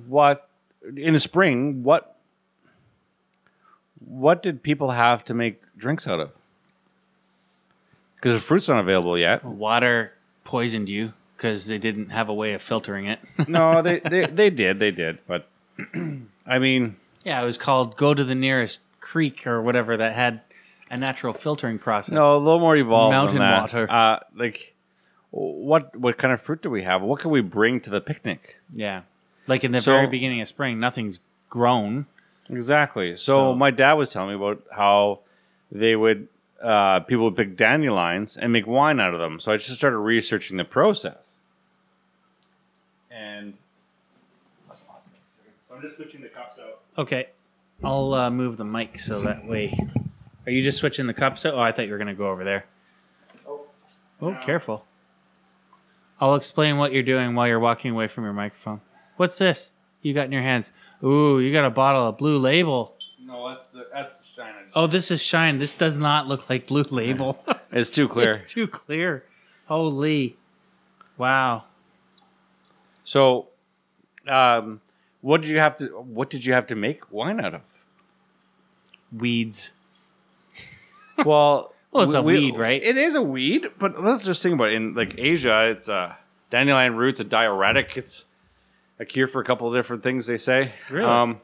[0.08, 0.50] what
[0.96, 2.16] in the spring, what
[4.06, 6.32] what did people have to make drinks out of?
[8.16, 9.44] Because the fruit's not available yet.
[9.44, 13.20] Water poisoned you because they didn't have a way of filtering it.
[13.48, 15.48] No, they, they they did, they did, but
[16.46, 20.42] I mean, yeah, it was called go to the nearest creek or whatever that had
[20.90, 22.12] a natural filtering process.
[22.14, 23.12] no, a little more evolved.
[23.14, 23.62] Mountain than that.
[23.62, 23.88] water.
[23.92, 24.76] Uh, like,
[25.32, 27.02] what what kind of fruit do we have?
[27.02, 28.60] What can we bring to the picnic?
[28.72, 29.02] Yeah.
[29.48, 31.20] Like in the So- very beginning of spring, nothing's
[31.50, 32.06] grown.
[32.50, 33.16] Exactly.
[33.16, 35.20] So, So- my dad was telling me about how
[35.72, 36.28] they would
[36.62, 39.40] uh, people would pick dandelions and make wine out of them.
[39.40, 41.34] So I just started researching the process.
[43.12, 43.54] And
[44.68, 45.14] that's awesome.
[45.68, 46.80] so I'm just switching the cups out.
[46.98, 47.28] Okay.
[47.84, 49.78] I'll uh, move the mic so that way.
[50.46, 51.46] Are you just switching the cups?
[51.46, 52.66] Oh, I thought you were going to go over there.
[53.48, 53.66] Oh,
[54.22, 54.40] Oh, No.
[54.42, 54.86] careful.
[56.22, 58.82] I'll explain what you're doing while you're walking away from your microphone.
[59.18, 60.72] What's this you got in your hands?
[61.04, 62.96] Ooh, you got a bottle of Blue Label.
[63.24, 64.54] no, that's the, that's the shine.
[64.76, 65.58] Oh, this is Shine.
[65.58, 67.44] This does not look like Blue Label.
[67.72, 68.32] it's too clear.
[68.32, 69.24] it's too clear.
[69.68, 70.38] Holy.
[71.18, 71.64] Wow.
[73.04, 73.48] So,
[74.28, 74.82] um,
[75.22, 75.88] what did you have to?
[75.88, 77.62] What did you have to make wine out of?
[79.12, 79.72] Weeds.
[81.24, 82.84] Well, Well, it's a weed, right?
[82.84, 84.74] It is a weed, but let's just think about it.
[84.74, 86.18] In like Asia, it's a
[86.50, 87.96] dandelion roots, a diuretic.
[87.96, 88.26] It's
[89.00, 90.26] a cure for a couple of different things.
[90.28, 90.74] They say.
[90.90, 91.06] Really?
[91.08, 91.40] Um,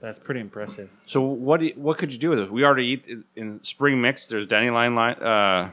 [0.00, 0.90] That's pretty impressive.
[1.06, 1.60] so what?
[1.60, 2.50] Do you, what could you do with it?
[2.52, 4.26] We already eat in- in spring mix.
[4.26, 5.68] There's dandelion li- uh,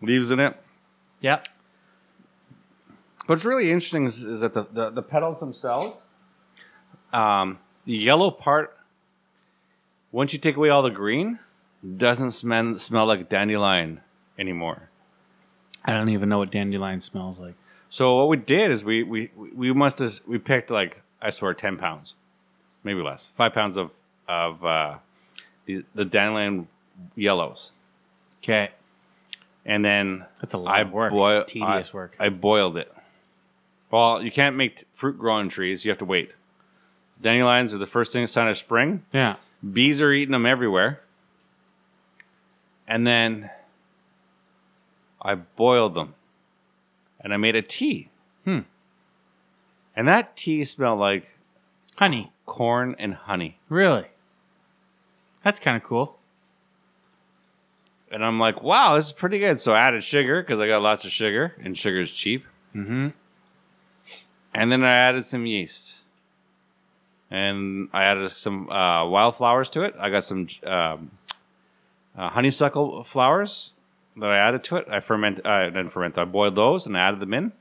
[0.00, 0.56] leaves in it.
[1.20, 1.48] Yep.
[3.26, 6.00] But what's really interesting is, is that the, the, the petals themselves,
[7.12, 8.76] um, the yellow part,
[10.12, 11.38] once you take away all the green,
[11.96, 14.00] doesn't smell, smell like dandelion
[14.38, 14.88] anymore.
[15.84, 17.54] I don't even know what dandelion smells like.
[17.88, 21.54] So what we did is we we, we must have we picked like I swear
[21.54, 22.14] ten pounds,
[22.82, 23.90] maybe less, five pounds of
[24.28, 24.96] of uh,
[25.66, 26.66] the the dandelion
[27.14, 27.70] yellows,
[28.42, 28.70] Okay.
[29.64, 31.12] and then That's a lot I of work.
[31.12, 32.16] boil- Tedious I- work.
[32.18, 32.92] I boiled it.
[33.90, 35.84] Well, you can't make t- fruit growing trees.
[35.84, 36.34] You have to wait.
[37.22, 39.04] Dandelions are the first thing sign of spring.
[39.12, 39.36] yeah.
[39.72, 41.00] Bees are eating them everywhere.
[42.88, 43.50] And then
[45.20, 46.14] I boiled them,
[47.20, 48.10] and I made a tea.
[48.44, 48.60] Hmm.
[49.96, 51.26] And that tea smelled like
[51.96, 52.32] Honey.
[52.44, 53.58] corn and honey.
[53.68, 54.06] Really?
[55.42, 56.18] That's kind of cool.
[58.10, 59.58] And I'm like, wow, this is pretty good.
[59.58, 62.44] So I added sugar because I got lots of sugar, and sugar is cheap.
[62.74, 63.08] Mm-hmm.
[64.54, 66.04] And then I added some yeast.
[67.30, 69.94] And I added some uh, wildflowers to it.
[69.98, 71.10] I got some um,
[72.16, 73.72] uh, honeysuckle flowers
[74.16, 74.86] that I added to it.
[74.90, 77.52] I ferment, uh, I didn't ferment, I boiled those and I added them in.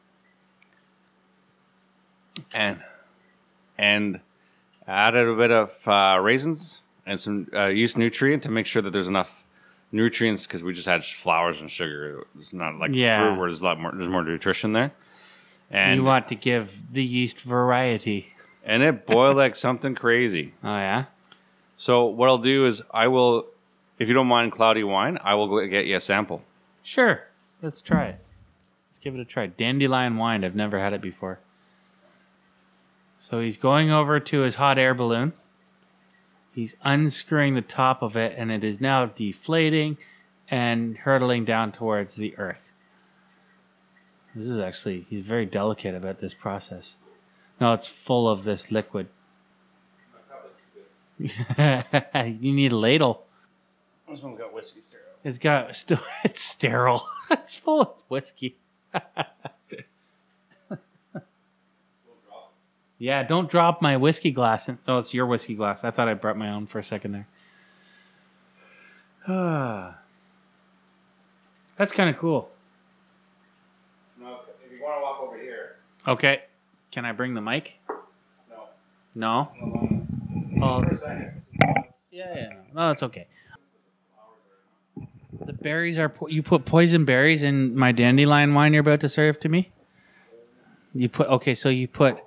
[2.54, 2.82] And
[3.78, 4.20] and
[4.88, 8.92] added a bit of uh, raisins and some uh, yeast nutrient to make sure that
[8.92, 9.44] there's enough
[9.92, 12.26] nutrients because we just had flowers and sugar.
[12.38, 13.20] It's not like Yeah.
[13.20, 13.92] fruit where there's a lot more.
[13.94, 14.92] There's more nutrition there.
[15.72, 18.34] And you want to give the yeast variety.
[18.64, 20.54] and it boiled like something crazy.
[20.64, 21.06] Oh yeah.
[21.78, 23.48] So what I'll do is I will,
[23.98, 26.44] if you don't mind cloudy wine, I will go get you a sample.
[26.84, 27.22] Sure.
[27.62, 28.20] Let's try it.
[28.90, 29.48] Let's give it a try.
[29.48, 30.44] Dandelion wine.
[30.44, 31.40] I've never had it before.
[33.18, 35.34] So he's going over to his hot air balloon.
[36.54, 39.98] He's unscrewing the top of it, and it is now deflating
[40.50, 42.72] and hurtling down towards the earth.
[44.36, 46.96] This is actually, he's very delicate about this process.
[47.60, 49.08] No, it's full of this liquid.
[51.20, 51.32] you
[52.54, 53.25] need a ladle.
[54.10, 55.06] This one's got whiskey sterile.
[55.24, 57.08] It's got still it's sterile.
[57.32, 58.58] it's full of whiskey.
[62.98, 64.70] yeah, don't drop my whiskey glass.
[64.70, 65.84] In, oh, it's your whiskey glass.
[65.84, 67.28] I thought I brought my own for a second there.
[69.28, 69.98] Ah,
[71.78, 72.50] That's kind of cool.
[74.20, 75.76] No, if you want to walk over here,
[76.08, 76.44] Okay,
[76.92, 77.80] can I bring the mic?
[79.16, 79.50] no.
[79.50, 79.50] No.
[80.62, 81.42] Oh, For a second.
[82.12, 83.28] Yeah, yeah, no, no, it's okay.
[85.40, 89.10] The berries are po- you put poison berries in my dandelion wine you're about to
[89.10, 89.72] serve to me.
[90.94, 92.20] You put okay, so you put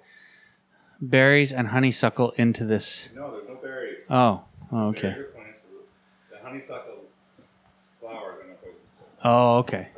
[1.01, 3.11] berries and honeysuckle into this.
[3.15, 4.05] No, there's no berries.
[4.11, 4.43] Oh,
[4.73, 5.17] oh, okay.
[5.35, 5.67] Plants,
[6.31, 7.05] the honeysuckle
[8.01, 8.77] flowers are no poison.
[9.25, 9.89] Oh, okay.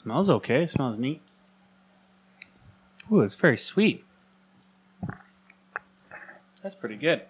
[0.00, 0.62] smells okay.
[0.62, 1.20] It smells neat.
[3.12, 4.04] Ooh, it's very sweet.
[6.62, 7.22] That's pretty good.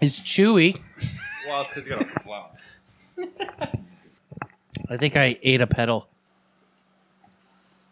[0.00, 0.80] It's chewy.
[1.46, 2.50] Well, it's because you got a flower.
[4.88, 6.08] I think I ate a petal.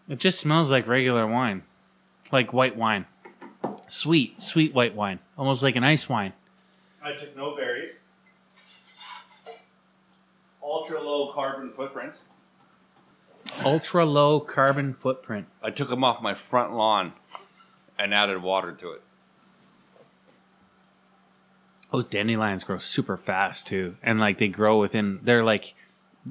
[0.09, 1.63] It just smells like regular wine,
[2.31, 3.07] like white wine.
[3.89, 6.33] Sweet, sweet white wine, almost like an ice wine.
[7.03, 8.01] I took no berries.
[10.63, 12.15] Ultra low carbon footprint.
[13.65, 15.47] Ultra low carbon footprint.
[15.63, 17.13] I took them off my front lawn
[17.99, 19.03] and added water to it.
[21.93, 25.21] Those dandelions grow super fast too, and like they grow within.
[25.23, 25.75] They're like,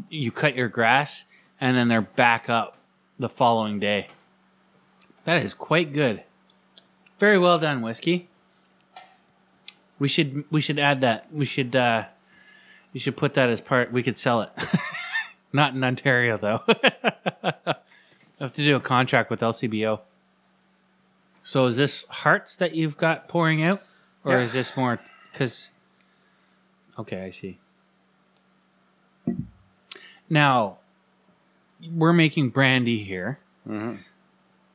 [0.10, 1.26] you cut your grass,
[1.60, 2.78] and then they're back up
[3.20, 4.08] the following day.
[5.26, 6.24] That is quite good.
[7.20, 8.28] Very well done, whiskey.
[10.00, 11.32] We should we should add that.
[11.32, 12.06] We should uh
[12.92, 13.92] we should put that as part.
[13.92, 14.50] We could sell it.
[15.54, 16.64] Not in Ontario though.
[16.68, 17.76] I
[18.40, 20.00] have to do a contract with LCBO.
[21.44, 23.84] So is this hearts that you've got pouring out,
[24.24, 24.40] or Yeah.
[24.42, 25.00] is this more?
[25.32, 25.72] Because
[27.00, 27.58] okay, I see.
[30.30, 30.78] Now
[31.94, 33.40] we're making brandy here.
[33.68, 33.98] Mm-hmm.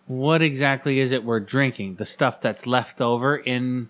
[0.06, 1.96] What exactly is it we're drinking?
[1.96, 3.88] The stuff that's left over in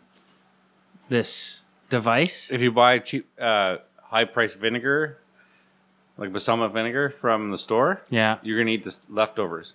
[1.08, 2.50] this device?
[2.50, 5.18] If you buy cheap, uh, high priced vinegar,
[6.16, 8.38] like balsamic vinegar from the store, Yeah.
[8.42, 9.74] you're gonna eat the leftovers.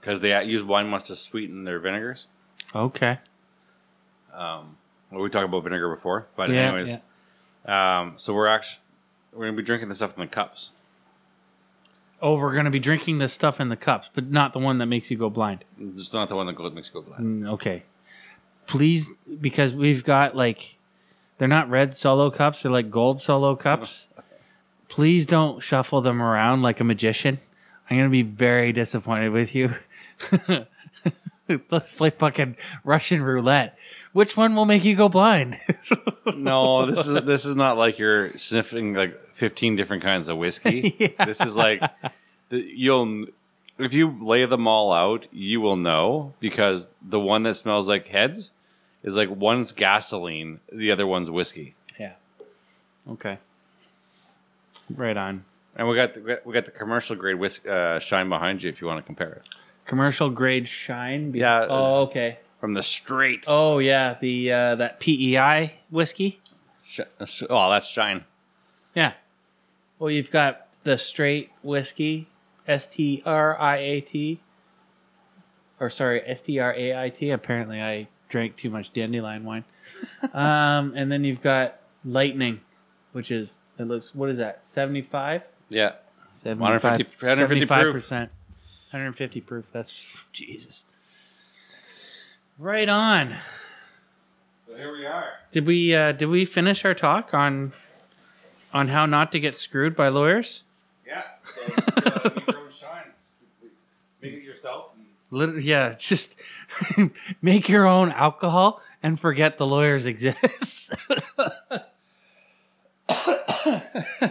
[0.00, 2.26] because they use wine must to sweeten their vinegars.
[2.74, 3.20] Okay.
[4.32, 6.98] Well, we talked about vinegar before, but Yeah, anyways,
[7.66, 8.82] um, so we're actually
[9.32, 10.72] we're gonna be drinking the stuff in the cups.
[12.20, 14.86] Oh, we're gonna be drinking this stuff in the cups, but not the one that
[14.86, 15.64] makes you go blind.
[15.96, 17.44] Just not the one that makes you go blind.
[17.44, 17.82] Mm, Okay.
[18.66, 19.10] Please,
[19.40, 20.76] because we've got like,
[21.38, 24.06] they're not red solo cups; they're like gold solo cups.
[24.88, 27.38] Please don't shuffle them around like a magician.
[27.90, 29.74] I'm gonna be very disappointed with you.
[31.70, 33.78] Let's play fucking Russian roulette.
[34.12, 35.58] Which one will make you go blind?
[36.34, 41.14] No, this is this is not like you're sniffing like 15 different kinds of whiskey.
[41.26, 41.82] This is like
[42.48, 43.26] the, you'll
[43.78, 48.06] if you lay them all out, you will know because the one that smells like
[48.06, 48.52] heads
[49.02, 51.74] is like one's gasoline, the other one's whiskey.
[51.98, 52.12] yeah.
[53.10, 53.38] Okay.
[54.94, 55.44] Right on.
[55.74, 58.80] And we got the, we got the commercial grade whisk, uh, shine behind you if
[58.80, 59.48] you want to compare it
[59.84, 61.30] Commercial grade shine.
[61.30, 61.66] Be- Yeah.
[61.68, 62.38] Oh, okay.
[62.60, 63.44] from the straight.
[63.48, 66.40] Oh yeah, the uh, that PEI whiskey.
[66.84, 67.00] Sh-
[67.50, 68.24] oh, that's shine.
[68.94, 69.14] Yeah.
[69.98, 72.28] Well, you've got the straight whiskey,
[72.66, 74.40] S T R I A T,
[75.80, 77.30] or sorry, S T R A I T.
[77.30, 79.64] Apparently, I drank too much dandelion wine.
[80.32, 82.60] um, and then you've got lightning,
[83.12, 85.42] which is it looks what is that seventy five?
[85.68, 85.92] Yeah.
[86.44, 87.94] 150 150 proof.
[87.94, 88.30] percent,
[88.92, 89.70] 150 proof.
[89.72, 90.84] That's Jesus.
[92.58, 93.36] Right on.
[94.72, 95.24] So here we are.
[95.50, 97.72] Did we uh, did we finish our talk on
[98.72, 100.64] on how not to get screwed by lawyers?
[101.06, 101.22] Yeah.
[101.44, 103.32] So uh, make your own shines.
[104.22, 104.92] Make it yourself.
[105.30, 106.40] Lit- yeah, just
[107.42, 110.92] make your own alcohol and forget the lawyers exist.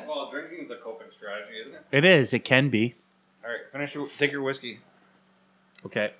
[0.07, 1.81] Well, drinking is a coping strategy, isn't it?
[1.91, 2.33] it is.
[2.33, 2.95] It can be.
[3.51, 4.79] All right, finish your take your whiskey.
[5.85, 6.13] Okay.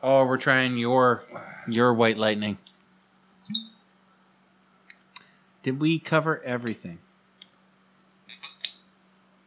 [0.00, 1.24] Oh, we're trying your
[1.66, 2.58] your white lightning.
[5.64, 7.00] Did we cover everything?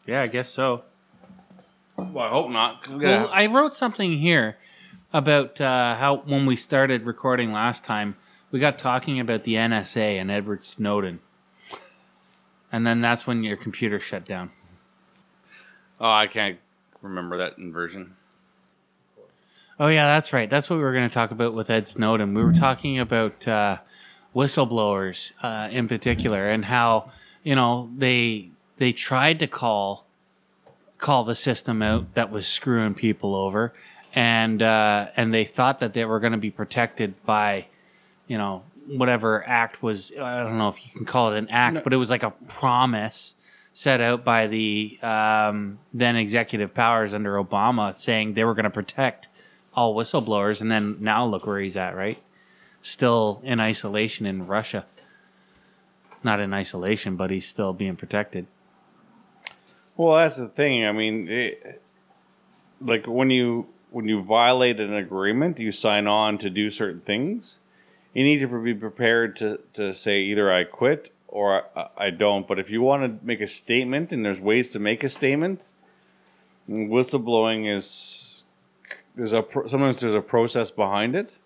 [0.05, 0.83] Yeah, I guess so.
[1.95, 2.85] Well, I hope not.
[2.89, 4.57] Well, gotta- I wrote something here
[5.13, 8.17] about uh, how when we started recording last time,
[8.51, 11.21] we got talking about the NSA and Edward Snowden,
[12.69, 14.49] and then that's when your computer shut down.
[16.01, 16.59] oh, I can't
[17.01, 18.15] remember that inversion.
[19.79, 20.49] Oh yeah, that's right.
[20.49, 22.33] That's what we were going to talk about with Ed Snowden.
[22.33, 23.77] We were talking about uh,
[24.35, 27.11] whistleblowers uh, in particular, and how
[27.43, 30.05] you know they they tried to call
[30.99, 33.73] call the system out that was screwing people over,
[34.13, 37.67] and uh, and they thought that they were going to be protected by
[38.27, 40.11] you know whatever act was.
[40.19, 42.31] I don't know if you can call it an act, but it was like a
[42.47, 43.35] promise
[43.73, 48.69] set out by the um, then executive powers under Obama, saying they were going to
[48.69, 49.27] protect
[49.73, 52.21] all whistleblowers, and then now look where he's at, right?
[52.81, 54.85] Still in isolation in Russia.
[56.23, 58.45] Not in isolation, but he's still being protected.
[59.95, 60.85] Well, that's the thing.
[60.85, 61.81] I mean, it,
[62.81, 67.59] like when you when you violate an agreement, you sign on to do certain things.
[68.13, 72.47] You need to be prepared to to say either I quit or I, I don't.
[72.47, 75.69] But if you want to make a statement, and there's ways to make a statement,
[76.69, 78.43] whistleblowing is
[79.15, 81.39] there's a sometimes there's a process behind it,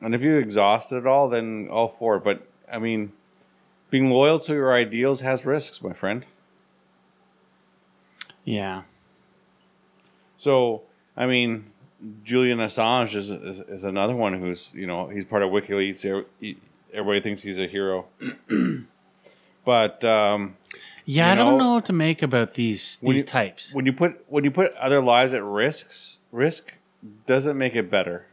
[0.00, 2.24] and if you exhaust it all, then all for it.
[2.24, 3.12] But I mean,
[3.90, 6.26] being loyal to your ideals has risks, my friend.
[8.44, 8.82] Yeah.
[10.36, 10.82] So,
[11.16, 11.70] I mean,
[12.22, 16.24] Julian Assange is, is, is another one who's, you know, he's part of WikiLeaks.
[16.94, 18.06] Everybody thinks he's a hero.
[19.64, 20.56] but um,
[21.04, 23.72] Yeah, I don't know, know what to make about these these you- types.
[23.74, 26.78] when you put when you put other lives at risks, risk
[27.26, 28.26] doesn't make it better.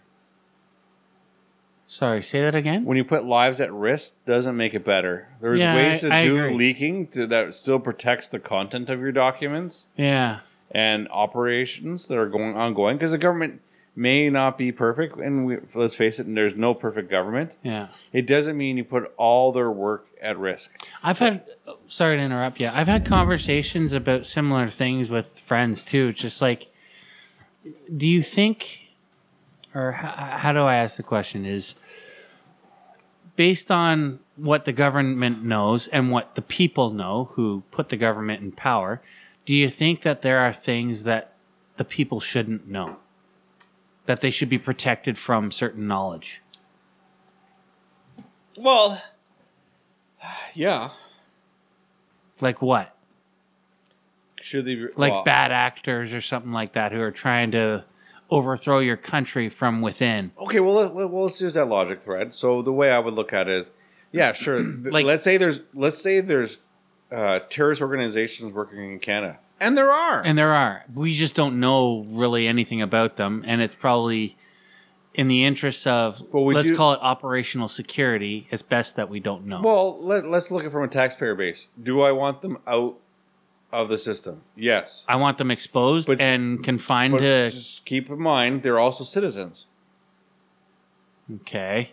[1.87, 2.85] Sorry, say that again.
[2.85, 5.27] When you put lives at risk, doesn't make it better.
[5.41, 9.11] There's Yeah, ways to I do leaking to, that still protects the content of your
[9.11, 9.87] documents.
[9.97, 10.39] Yeah.
[10.73, 13.59] and operations that are going ongoing because the government
[13.95, 17.87] may not be perfect and we, let's face it there's no perfect government Yeah.
[18.13, 20.71] it doesn't mean you put all their work at risk
[21.03, 22.69] I've had oh, sorry to interrupt you.
[22.73, 26.13] I've had conversations about similar things with friends too.
[26.13, 26.71] Just like,
[27.95, 28.87] do you think,
[29.75, 31.45] or how, how do I ask the question?
[31.45, 31.75] Is
[33.35, 38.41] based on what the government knows and what the people know who put the government
[38.41, 39.01] in power.
[39.45, 41.33] Do you think that there are things that
[41.77, 42.97] the people shouldn't know?
[44.05, 46.41] That they should be protected from certain knowledge?
[48.57, 49.01] well
[50.53, 50.89] yeah
[52.41, 52.95] Like what?
[54.41, 57.85] should they be, like well, bad actors or something like that who are trying to
[58.29, 60.31] overthrow your country from within.
[60.39, 62.33] Okay, well, let, let, well, let's use that logic thread.
[62.33, 63.71] So the way I would look at it,
[64.11, 64.61] yeah, sure.
[64.83, 66.57] Like- let's say there's let's say there's
[67.11, 70.21] uh, terrorist organizations working in Canada, and there are.
[70.25, 70.83] And there are.
[70.93, 73.43] We just don't know really anything about them.
[73.47, 74.35] And it's probably
[75.13, 79.09] in the interest of, Well, we let's do- call it operational security, it's best that
[79.09, 79.61] we don't know.
[79.61, 81.67] well, let, let's look at it from a taxpayer base.
[81.81, 82.97] Do I want them out
[83.73, 84.41] of the system?
[84.55, 87.49] Yes, I want them exposed But- and confined but to.
[87.49, 89.67] just keep in mind they're also citizens.
[91.41, 91.91] Okay.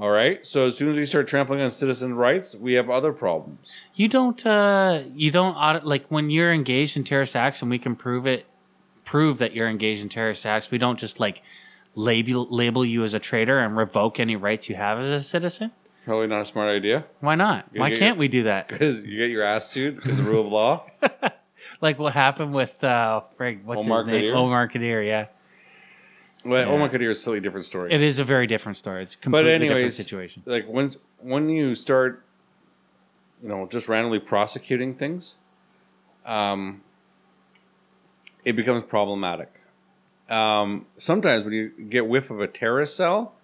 [0.00, 0.44] All right.
[0.46, 3.80] So as soon as we start trampling on citizen rights, we have other problems.
[3.94, 7.78] You don't, uh, you don't audit, like when you're engaged in terrorist acts and we
[7.78, 8.46] can prove it,
[9.04, 11.42] prove that you're engaged in terrorist acts, we don't just like
[11.96, 15.72] label, label you as a traitor and revoke any rights you have as a citizen.
[16.04, 17.68] Probably not a smart idea Why not?
[17.74, 18.20] Why can't yeah.
[18.20, 18.68] we do that?
[18.68, 20.86] because you get your ass sued because the rule of law.
[21.80, 24.24] Like what happened with, uh, Frig, what's Omar his name?
[24.24, 24.36] Khadr?
[24.36, 25.26] Omar Khadr, yeah.
[26.48, 26.72] Well, Yeah.
[26.72, 27.92] Omar Khadr is a silly different story.
[27.92, 29.02] It is a very different story.
[29.02, 30.42] It's a but completely different situation.
[30.46, 30.88] like when
[31.20, 32.24] when you start,
[33.42, 35.38] you know, just randomly prosecuting things,
[36.24, 36.82] um,
[38.44, 39.52] it becomes problematic.
[40.30, 43.34] Um, sometimes when you get whiff of a terrorist cell,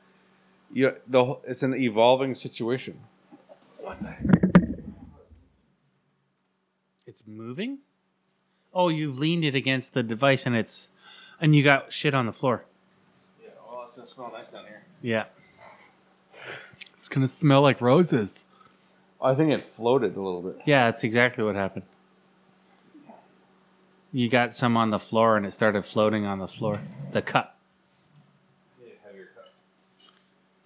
[0.72, 3.00] you the it's an evolving situation.
[3.80, 4.14] What the?
[7.06, 7.78] It's moving.
[8.72, 10.90] Oh, you've leaned it against the device, and it's
[11.40, 12.64] and you got shit on the floor.
[14.04, 14.82] Yeah, gonna smell nice down here.
[15.00, 15.24] Yeah.
[16.92, 18.44] It's gonna smell like roses.
[19.22, 20.60] I think it floated a little bit.
[20.66, 21.84] Yeah, that's exactly what happened.
[24.12, 26.80] You got some on the floor, and it started floating on the floor.
[27.12, 27.58] The cup,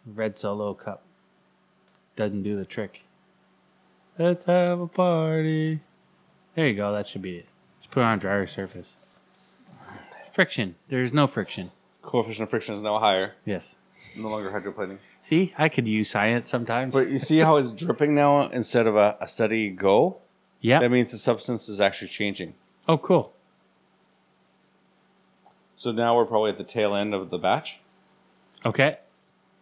[0.04, 1.02] red solo cup,
[2.16, 3.04] doesn't do the trick.
[4.18, 5.80] Let's have a party.
[6.56, 6.92] There you go.
[6.92, 7.46] That should be it.
[7.80, 8.96] Just put it on a drier surface.
[10.32, 10.74] Friction.
[10.88, 11.70] There's no friction.
[12.08, 13.76] Coefficient of friction is now higher, Yes.
[14.18, 14.96] no longer hydroplaning.
[15.20, 16.94] See, I could use science sometimes.
[16.94, 20.16] But you see how it's dripping now instead of a, a steady go?
[20.62, 20.78] yeah.
[20.78, 22.54] That means the substance is actually changing.
[22.88, 23.32] oh, cool.
[25.76, 27.78] So now we're probably at the tail end of the batch.
[28.64, 28.96] Okay.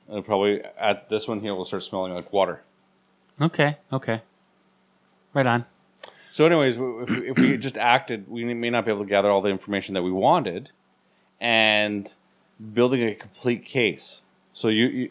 [0.09, 2.63] And probably at this one here, we'll start smelling like water.
[3.41, 3.77] Okay.
[3.93, 4.23] Okay.
[5.35, 5.65] Right on.
[6.33, 9.31] So, anyways, if we, if we just acted, we may not be able to gather
[9.31, 10.71] all the information that we wanted,
[11.41, 12.13] and
[12.73, 14.23] building a complete case.
[14.53, 15.11] So you you,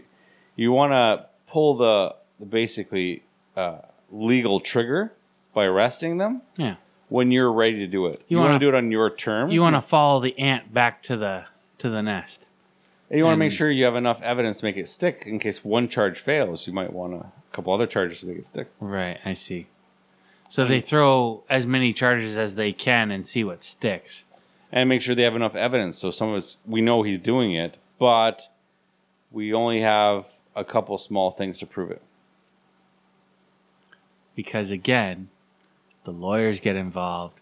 [0.56, 3.24] you want to pull the, the basically
[3.56, 3.80] uh,
[4.12, 5.14] legal trigger
[5.54, 6.76] by arresting them Yeah.
[7.10, 8.20] when you're ready to do it.
[8.28, 9.54] You, You want wanna- do it on your terms.
[9.54, 11.46] You want to follow the ant back to the
[11.78, 12.48] to the nest.
[13.10, 15.24] And you want to make sure you have enough evidence to make it stick.
[15.28, 18.46] In case one charge fails, you might want a couple other charges to make it
[18.46, 18.68] stick.
[18.80, 19.20] Right.
[19.24, 19.68] I see.
[20.50, 24.24] So they throw as many charges as they can and see what sticks.
[24.72, 25.98] And make sure they have enough evidence.
[25.98, 28.50] So some of us we know he's doing it, but
[29.32, 32.02] we only have a couple small things to prove it.
[34.36, 35.30] Because again,
[36.04, 37.42] the lawyers get involved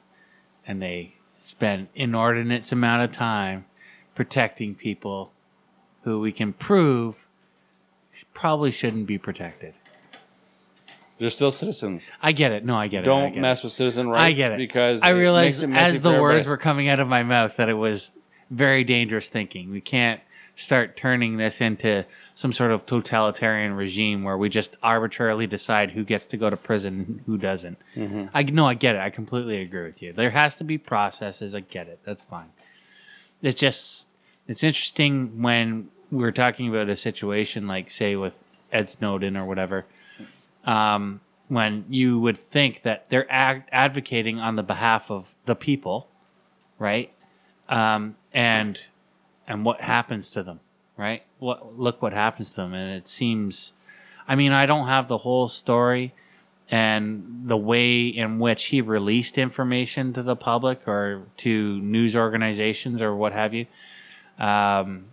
[0.65, 3.65] and they spend inordinate amount of time
[4.15, 5.31] protecting people
[6.03, 7.27] who we can prove
[8.33, 9.73] probably shouldn't be protected.
[11.17, 12.11] They're still citizens.
[12.21, 12.65] I get it.
[12.65, 13.05] No, I get it.
[13.05, 13.65] Don't get mess it.
[13.65, 14.23] with citizen rights.
[14.23, 16.49] I get it because I realized as the words everybody.
[16.49, 18.11] were coming out of my mouth that it was
[18.49, 19.69] very dangerous thinking.
[19.69, 20.21] We can't
[20.55, 22.05] start turning this into
[22.35, 26.57] some sort of totalitarian regime where we just arbitrarily decide who gets to go to
[26.57, 27.77] prison and who doesn't.
[27.95, 28.25] Mm-hmm.
[28.33, 29.01] I no, I get it.
[29.01, 30.13] I completely agree with you.
[30.13, 31.55] There has to be processes.
[31.55, 31.99] I get it.
[32.03, 32.49] That's fine.
[33.41, 34.07] It's just
[34.47, 39.85] it's interesting when we're talking about a situation like say with Ed Snowden or whatever.
[40.65, 46.09] Um, when you would think that they're ag- advocating on the behalf of the people,
[46.79, 47.13] right?
[47.69, 48.81] Um, and
[49.47, 50.61] and what happens to them,
[50.97, 51.23] right?
[51.39, 53.73] What look what happens to them, and it seems.
[54.27, 56.13] I mean, I don't have the whole story
[56.69, 63.01] and the way in which he released information to the public or to news organizations
[63.01, 63.65] or what have you.
[64.39, 65.05] Um,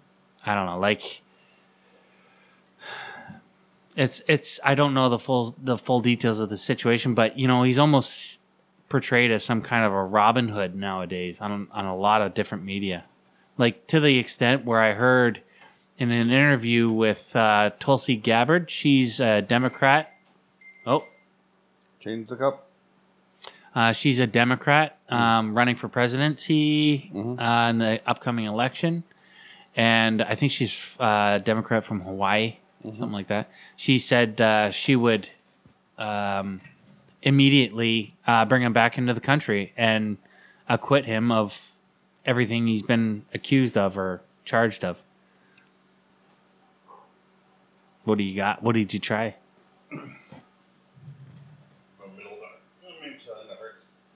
[0.46, 1.22] I don't know, like
[3.96, 7.46] it's it's I don't know the full the full details of the situation, but you
[7.48, 8.40] know he's almost
[8.88, 12.64] portrayed as some kind of a Robin Hood nowadays on on a lot of different
[12.64, 13.04] media,
[13.58, 15.42] like to the extent where I heard
[15.98, 20.10] in an interview with uh, Tulsi Gabbard, she's a Democrat.
[20.86, 21.02] Oh,
[21.98, 22.66] change the cup.
[23.74, 29.04] uh, she's a Democrat um, running for presidency uh, in the upcoming election,
[29.76, 33.50] and I think she's uh, a Democrat from Hawaii, something like that.
[33.76, 35.28] She said uh, she would
[35.98, 36.60] um,
[37.22, 40.16] immediately uh, bring him back into the country and
[40.68, 41.72] acquit him of
[42.24, 45.02] everything he's been accused of or charged of.
[48.04, 48.62] What do you got?
[48.62, 49.36] What did you try?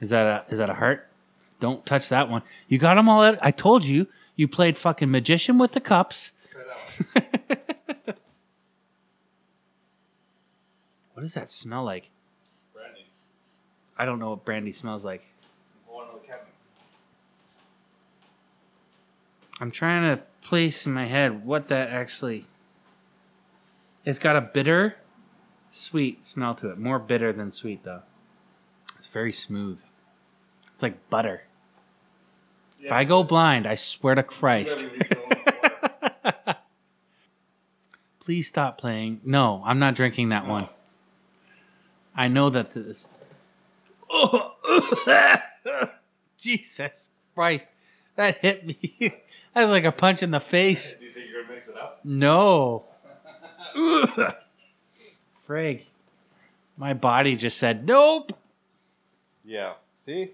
[0.00, 1.08] Is that a is that a heart?
[1.60, 2.42] Don't touch that one.
[2.68, 3.38] You got them all out.
[3.40, 4.06] I told you
[4.36, 6.32] you played fucking magician with the cups.
[11.14, 12.10] what does that smell like?
[12.72, 13.06] Brandy.
[13.96, 15.24] I don't know what brandy smells like.
[19.60, 22.44] I'm trying to place in my head what that actually.
[24.04, 24.96] It's got a bitter,
[25.70, 26.78] sweet smell to it.
[26.78, 28.02] More bitter than sweet, though.
[28.98, 29.80] It's very smooth.
[30.74, 31.44] It's like butter.
[32.80, 34.84] If I go blind, I swear to Christ.
[38.20, 39.20] Please stop playing.
[39.24, 40.68] No, I'm not drinking that one.
[42.14, 43.08] I know that this.
[46.36, 47.68] Jesus Christ.
[48.16, 48.78] That hit me.
[49.54, 50.94] that was like a punch in the face.
[50.94, 52.00] Do you think you're gonna mix it up?
[52.04, 52.84] No.
[55.48, 55.84] Frig.
[56.76, 58.32] My body just said, nope.
[59.44, 59.74] Yeah.
[59.96, 60.30] See?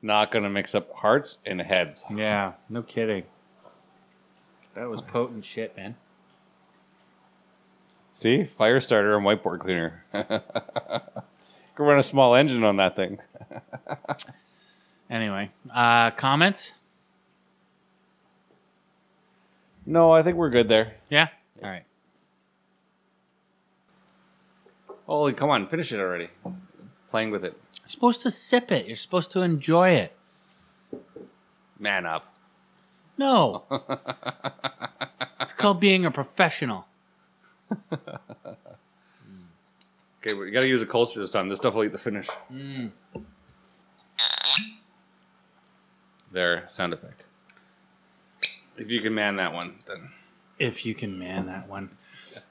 [0.00, 2.04] Not gonna mix up hearts and heads.
[2.14, 3.24] Yeah, no kidding.
[4.74, 5.96] That was potent shit, man.
[8.14, 8.44] See?
[8.44, 10.04] Fire starter and whiteboard cleaner.
[10.12, 13.18] Could run a small engine on that thing.
[15.10, 16.72] Anyway, uh, comments?
[19.84, 20.94] No, I think we're good there.
[21.10, 21.28] Yeah?
[21.62, 21.84] All right.
[25.06, 26.30] Holy, come on, finish it already.
[27.10, 27.52] Playing with it.
[27.82, 28.86] You're supposed to sip it.
[28.86, 30.16] You're supposed to enjoy it.
[31.78, 32.34] Man up.
[33.18, 33.64] No.
[35.40, 36.86] it's called being a professional.
[40.20, 41.50] Okay, we gotta use a culture this time.
[41.50, 42.28] This stuff will eat the finish.
[42.50, 42.92] Mm.
[46.32, 47.26] There, sound effect.
[48.78, 50.10] If you can man that one, then
[50.58, 51.90] If you can man that one.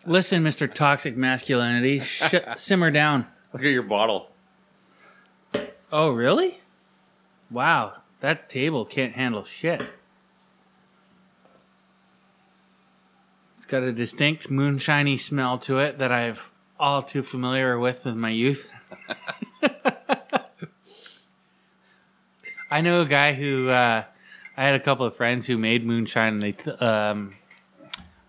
[0.05, 0.72] Listen, Mr.
[0.72, 3.26] Toxic Masculinity, sh- simmer down.
[3.51, 4.30] look at your bottle.
[5.91, 6.59] Oh, really?
[7.51, 9.91] Wow, that table can't handle shit.
[13.64, 18.20] It's got a distinct moonshiny smell to it that I've all too familiar with in
[18.20, 18.70] my youth.
[22.70, 24.03] I know a guy who uh,
[24.57, 26.34] I had a couple of friends who made moonshine.
[26.34, 27.36] And they, t- um,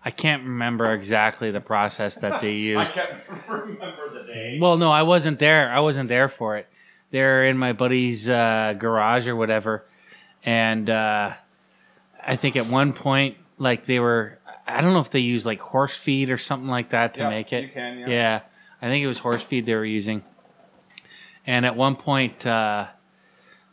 [0.05, 2.93] I can't remember exactly the process that they used.
[2.93, 4.57] can't remember the day.
[4.61, 5.69] Well, no, I wasn't there.
[5.69, 6.69] I wasn't there for it.
[7.11, 9.85] They're in my buddy's uh, garage or whatever,
[10.45, 11.33] and uh,
[12.25, 15.59] I think at one point, like they were, I don't know if they used like
[15.59, 17.73] horse feed or something like that to Yeah, make it.
[17.73, 18.41] can, yeah.
[18.81, 20.23] I think it was horse feed they were using.
[21.47, 22.87] And at one point, uh,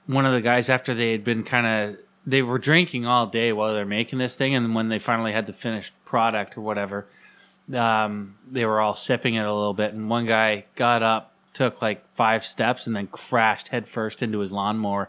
[0.07, 3.53] one of the guys, after they had been kind of, they were drinking all day
[3.53, 7.07] while they're making this thing, and when they finally had the finished product or whatever,
[7.75, 11.81] um, they were all sipping it a little bit, and one guy got up, took
[11.83, 15.09] like five steps, and then crashed headfirst into his lawnmower.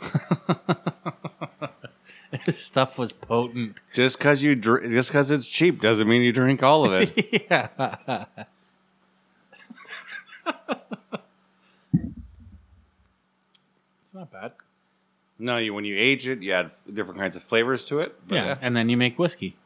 [2.44, 3.80] His stuff was potent.
[3.92, 7.46] Just because you dr- just because it's cheap doesn't mean you drink all of it.
[7.50, 8.24] yeah.
[14.02, 14.52] it's not bad.
[15.38, 18.14] no, you when you age it, you add different kinds of flavors to it.
[18.28, 19.56] but Yeah, and then you make whiskey.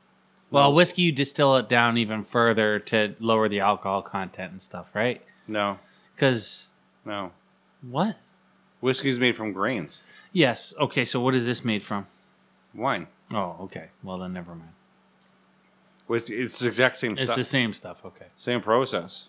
[0.51, 4.91] Well, whiskey you distill it down even further to lower the alcohol content and stuff,
[4.95, 5.23] right?
[5.47, 5.79] No,
[6.17, 6.71] Because
[7.05, 7.31] no.
[7.89, 8.17] what?
[8.81, 10.03] Whiskey's made from grains.
[10.33, 10.75] Yes.
[10.81, 11.05] Okay.
[11.05, 12.07] So what is this made from?
[12.75, 13.07] Wine.
[13.33, 13.89] Oh, okay.
[14.03, 14.73] Well, then never mind.
[16.07, 17.23] Whiskey, it's the exact same stuff.
[17.23, 17.37] It's stuff.
[17.37, 18.05] the same stuff.
[18.05, 18.27] Okay.
[18.37, 19.29] Same process.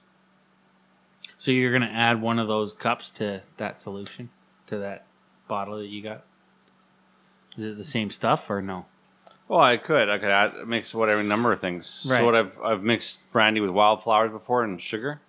[1.38, 4.30] So you're gonna add one of those cups to that solution,
[4.68, 5.06] to that
[5.48, 6.24] bottle that you got.
[7.58, 8.86] Is it the same stuff or no?
[9.48, 10.10] Well, I could.
[10.10, 12.06] I could add mix whatever number of things.
[12.08, 12.20] Right.
[12.20, 15.22] So what I've I've mixed brandy with wildflowers before and sugar,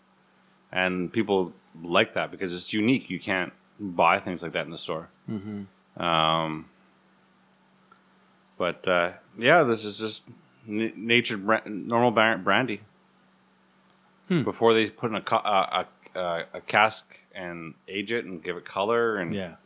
[0.70, 1.52] and people
[1.82, 3.10] like that because it's unique.
[3.10, 5.08] You can't buy things like that in the store.
[5.28, 6.02] Mm-hmm.
[6.02, 6.66] Um,
[8.62, 10.22] but uh, yeah, this is just
[10.68, 12.80] n- natured bra- normal brandy.
[14.28, 15.84] Before they put in a, uh,
[16.14, 19.56] a, a a cask and age it and give it color and Yeah.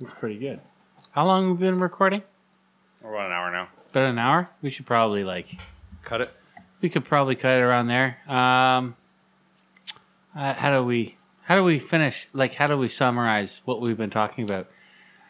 [0.00, 0.60] It's pretty good.
[1.12, 2.22] How long have we been recording?
[3.02, 3.68] we're about an hour now.
[3.90, 4.50] About an hour?
[4.62, 5.48] We should probably like
[6.02, 6.32] Cut it.
[6.80, 8.18] we could probably cut it around there.
[8.26, 8.96] Um
[10.34, 12.26] uh, how do we how do we finish?
[12.32, 14.66] Like how do we summarize what we've been talking about?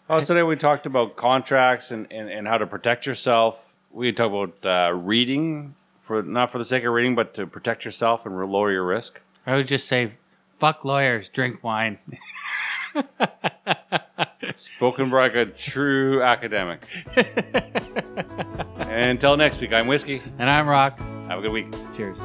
[0.09, 3.75] Oh, so today we talked about contracts and, and, and how to protect yourself.
[3.91, 7.85] We talked about uh, reading for not for the sake of reading, but to protect
[7.85, 9.21] yourself and lower your risk.
[9.45, 10.13] I would just say
[10.61, 11.99] fuck lawyers, drink wine.
[14.55, 16.87] Spoken like a true academic.
[18.79, 20.23] Until next week, I'm Whisky.
[20.39, 21.03] And I'm Rocks.
[21.27, 21.75] Have a good week.
[21.97, 22.21] Cheers.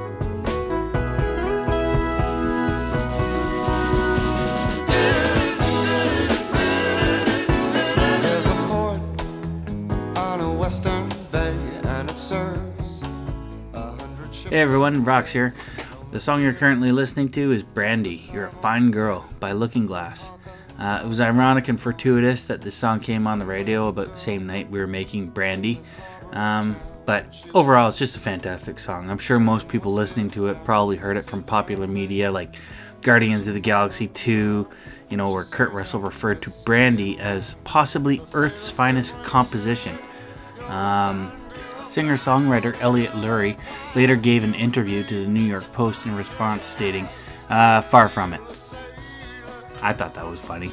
[10.72, 11.54] Western bay,
[11.84, 13.04] and it serves.
[14.48, 15.54] Hey everyone, Rocks here.
[16.12, 20.30] The song you're currently listening to is Brandy, You're a Fine Girl by Looking Glass.
[20.80, 24.16] Uh, it was ironic and fortuitous that this song came on the radio about the
[24.16, 25.78] same night we were making Brandy.
[26.32, 29.10] Um, but overall, it's just a fantastic song.
[29.10, 32.56] I'm sure most people listening to it probably heard it from popular media like
[33.02, 34.66] Guardians of the Galaxy 2,
[35.10, 40.00] you know, where Kurt Russell referred to Brandy as possibly Earth's finest composition.
[40.70, 41.32] Um,
[41.88, 43.58] Singer songwriter Elliot Lurie
[43.96, 47.06] later gave an interview to the New York Post in response, stating,
[47.50, 48.40] uh, Far from it.
[49.82, 50.72] I thought that was funny.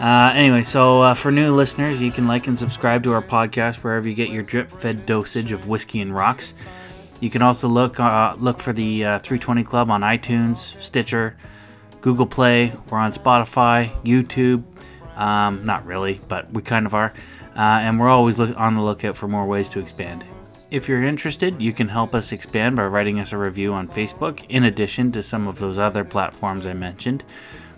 [0.00, 3.76] Uh, anyway, so uh, for new listeners, you can like and subscribe to our podcast
[3.76, 6.54] wherever you get your drip fed dosage of whiskey and rocks.
[7.20, 11.36] You can also look uh, look for the uh, 320 Club on iTunes, Stitcher,
[12.00, 12.72] Google Play.
[12.90, 14.64] We're on Spotify, YouTube.
[15.14, 17.12] Um, not really, but we kind of are.
[17.56, 20.24] Uh, and we're always look- on the lookout for more ways to expand.
[20.70, 24.40] If you're interested, you can help us expand by writing us a review on Facebook,
[24.48, 27.24] in addition to some of those other platforms I mentioned.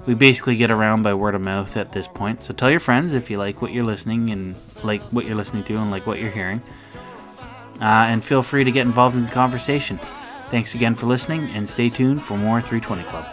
[0.07, 3.15] We basically get around by word of mouth at this point, so tell your friends
[3.15, 4.55] if you like what you're listening and
[4.85, 6.63] like what you're listening to and like what you're hearing.
[7.81, 9.99] Uh, and feel free to get involved in the conversation.
[10.51, 13.25] Thanks again for listening, and stay tuned for more 320 Club.